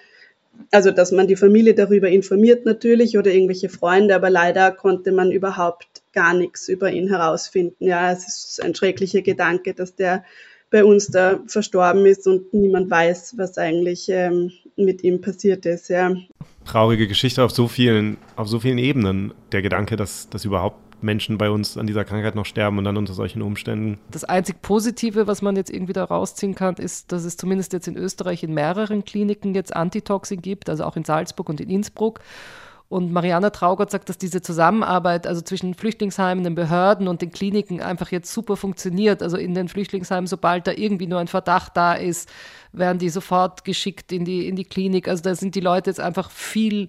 [0.71, 5.31] also dass man die Familie darüber informiert natürlich oder irgendwelche Freunde, aber leider konnte man
[5.31, 7.87] überhaupt gar nichts über ihn herausfinden.
[7.87, 10.25] Ja, es ist ein schrecklicher Gedanke, dass der
[10.71, 15.89] bei uns da verstorben ist und niemand weiß, was eigentlich ähm, mit ihm passiert ist.
[15.89, 16.17] Ja.
[16.65, 19.33] Traurige Geschichte auf so vielen, auf so vielen Ebenen.
[19.53, 22.97] Der Gedanke, dass das überhaupt Menschen bei uns an dieser Krankheit noch sterben und dann
[22.97, 23.99] unter solchen Umständen.
[24.11, 27.87] Das einzig Positive, was man jetzt irgendwie da rausziehen kann, ist, dass es zumindest jetzt
[27.87, 32.21] in Österreich in mehreren Kliniken jetzt Antitoxin gibt, also auch in Salzburg und in Innsbruck.
[32.89, 37.81] Und Mariana Traugott sagt, dass diese Zusammenarbeit, also zwischen Flüchtlingsheimen, den Behörden und den Kliniken
[37.81, 39.23] einfach jetzt super funktioniert.
[39.23, 42.29] Also in den Flüchtlingsheimen, sobald da irgendwie nur ein Verdacht da ist,
[42.73, 45.09] werden die sofort geschickt in die, in die Klinik.
[45.09, 46.89] Also da sind die Leute jetzt einfach viel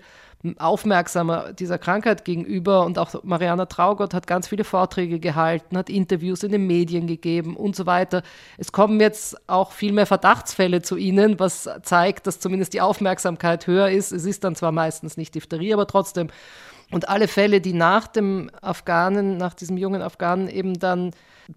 [0.57, 2.85] aufmerksamer dieser Krankheit gegenüber.
[2.85, 7.55] Und auch Mariana Traugott hat ganz viele Vorträge gehalten, hat Interviews in den Medien gegeben
[7.55, 8.21] und so weiter.
[8.57, 13.67] Es kommen jetzt auch viel mehr Verdachtsfälle zu ihnen, was zeigt, dass zumindest die Aufmerksamkeit
[13.67, 14.11] höher ist.
[14.11, 16.29] Es ist dann zwar meistens nicht Diphtherie, aber trotzdem.
[16.91, 21.11] Und alle Fälle, die nach dem Afghanen, nach diesem jungen Afghanen eben dann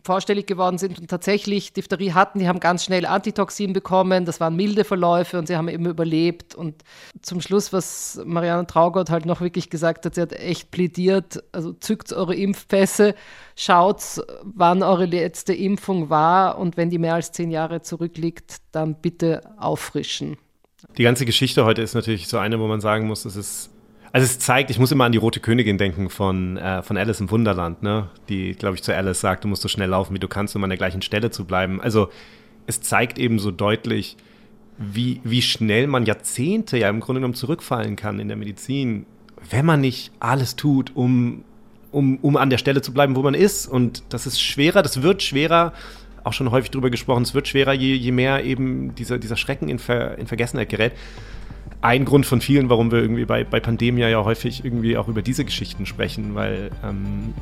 [0.05, 4.57] vorstellig geworden sind und tatsächlich Diphtherie hatten, die haben ganz schnell Antitoxin bekommen, das waren
[4.57, 6.55] milde Verläufe und sie haben eben überlebt.
[6.55, 6.83] Und
[7.23, 11.73] zum Schluss, was Marianne Traugott halt noch wirklich gesagt hat, sie hat echt plädiert, also
[11.73, 13.15] zückt eure Impfpässe,
[13.57, 14.03] schaut,
[14.43, 19.41] wann eure letzte Impfung war und wenn die mehr als zehn Jahre zurückliegt, dann bitte
[19.59, 20.37] auffrischen.
[20.97, 23.71] Die ganze Geschichte heute ist natürlich so eine, wo man sagen muss, es ist
[24.19, 27.21] also es zeigt, ich muss immer an die Rote Königin denken von, äh, von Alice
[27.21, 28.09] im Wunderland, ne?
[28.29, 30.65] die, glaube ich, zu Alice sagt, du musst so schnell laufen, wie du kannst, um
[30.65, 31.81] an der gleichen Stelle zu bleiben.
[31.81, 32.09] Also
[32.67, 34.17] es zeigt eben so deutlich,
[34.77, 39.07] wie, wie schnell man Jahrzehnte ja im Grunde genommen zurückfallen kann in der Medizin,
[39.51, 41.45] wenn man nicht alles tut, um,
[41.93, 43.69] um, um an der Stelle zu bleiben, wo man ist.
[43.69, 45.73] Und das ist schwerer, das wird schwerer,
[46.25, 49.69] auch schon häufig darüber gesprochen, es wird schwerer, je, je mehr eben dieser, dieser Schrecken
[49.69, 50.95] in, Ver, in Vergessenheit gerät
[51.81, 55.23] ein Grund von vielen, warum wir irgendwie bei, bei Pandemia ja häufig irgendwie auch über
[55.23, 57.35] diese Geschichten sprechen, weil, ähm,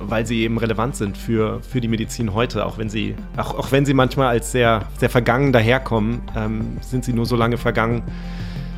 [0.00, 3.72] weil sie eben relevant sind für, für die Medizin heute, auch wenn sie, auch, auch
[3.72, 8.02] wenn sie manchmal als sehr, sehr vergangen daherkommen, ähm, sind sie nur so lange vergangen,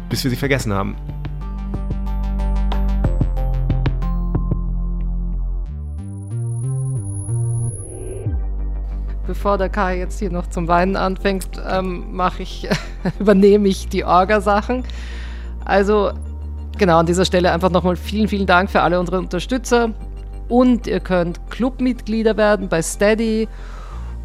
[0.09, 0.97] bis wir sie vergessen haben.
[9.27, 12.69] Bevor der Kai jetzt hier noch zum Weinen anfängt, ähm, mache ich,
[13.19, 14.85] übernehme ich die Orga-Sachen.
[15.65, 16.13] Also
[16.79, 19.91] genau an dieser Stelle einfach nochmal vielen, vielen Dank für alle unsere Unterstützer.
[20.49, 23.49] Und ihr könnt Clubmitglieder werden bei Steady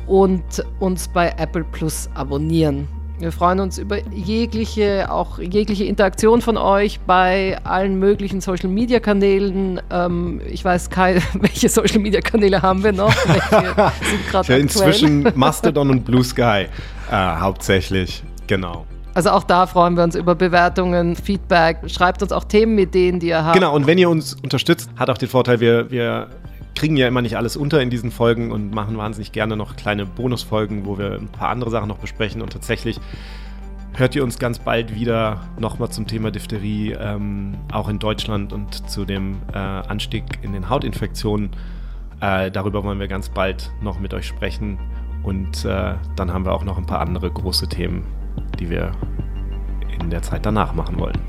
[0.08, 0.44] und
[0.80, 2.88] uns bei Apple Plus abonnieren.
[3.22, 9.00] Wir freuen uns über jegliche, auch jegliche Interaktion von euch bei allen möglichen Social Media
[9.00, 9.80] Kanälen.
[9.92, 13.14] Ähm, ich weiß Kai, welche Social Media Kanäle haben wir noch?
[14.32, 16.66] Gerade Inzwischen Mastodon und Blue Sky
[17.12, 18.88] äh, hauptsächlich, genau.
[19.14, 21.78] Also auch da freuen wir uns über Bewertungen, Feedback.
[21.88, 23.56] Schreibt uns auch Themenideen, die ihr habt.
[23.56, 26.28] Genau, und wenn ihr uns unterstützt, hat auch den Vorteil, wir, wir
[26.76, 30.06] kriegen ja immer nicht alles unter in diesen Folgen und machen wahnsinnig gerne noch kleine
[30.06, 32.42] Bonusfolgen, wo wir ein paar andere Sachen noch besprechen.
[32.42, 33.00] Und tatsächlich
[33.94, 38.90] hört ihr uns ganz bald wieder nochmal zum Thema Diphtherie, ähm, auch in Deutschland und
[38.90, 41.52] zu dem äh, Anstieg in den Hautinfektionen.
[42.22, 44.80] Äh, darüber wollen wir ganz bald noch mit euch sprechen.
[45.24, 48.06] Und äh, dann haben wir auch noch ein paar andere große Themen,
[48.60, 48.92] die wir
[50.00, 51.20] in der Zeit danach machen wollen.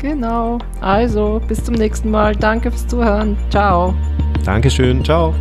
[0.00, 0.58] Genau.
[0.80, 2.34] Also, bis zum nächsten Mal.
[2.34, 3.36] Danke fürs Zuhören.
[3.50, 3.94] Ciao.
[4.44, 5.04] Dankeschön.
[5.04, 5.34] Ciao.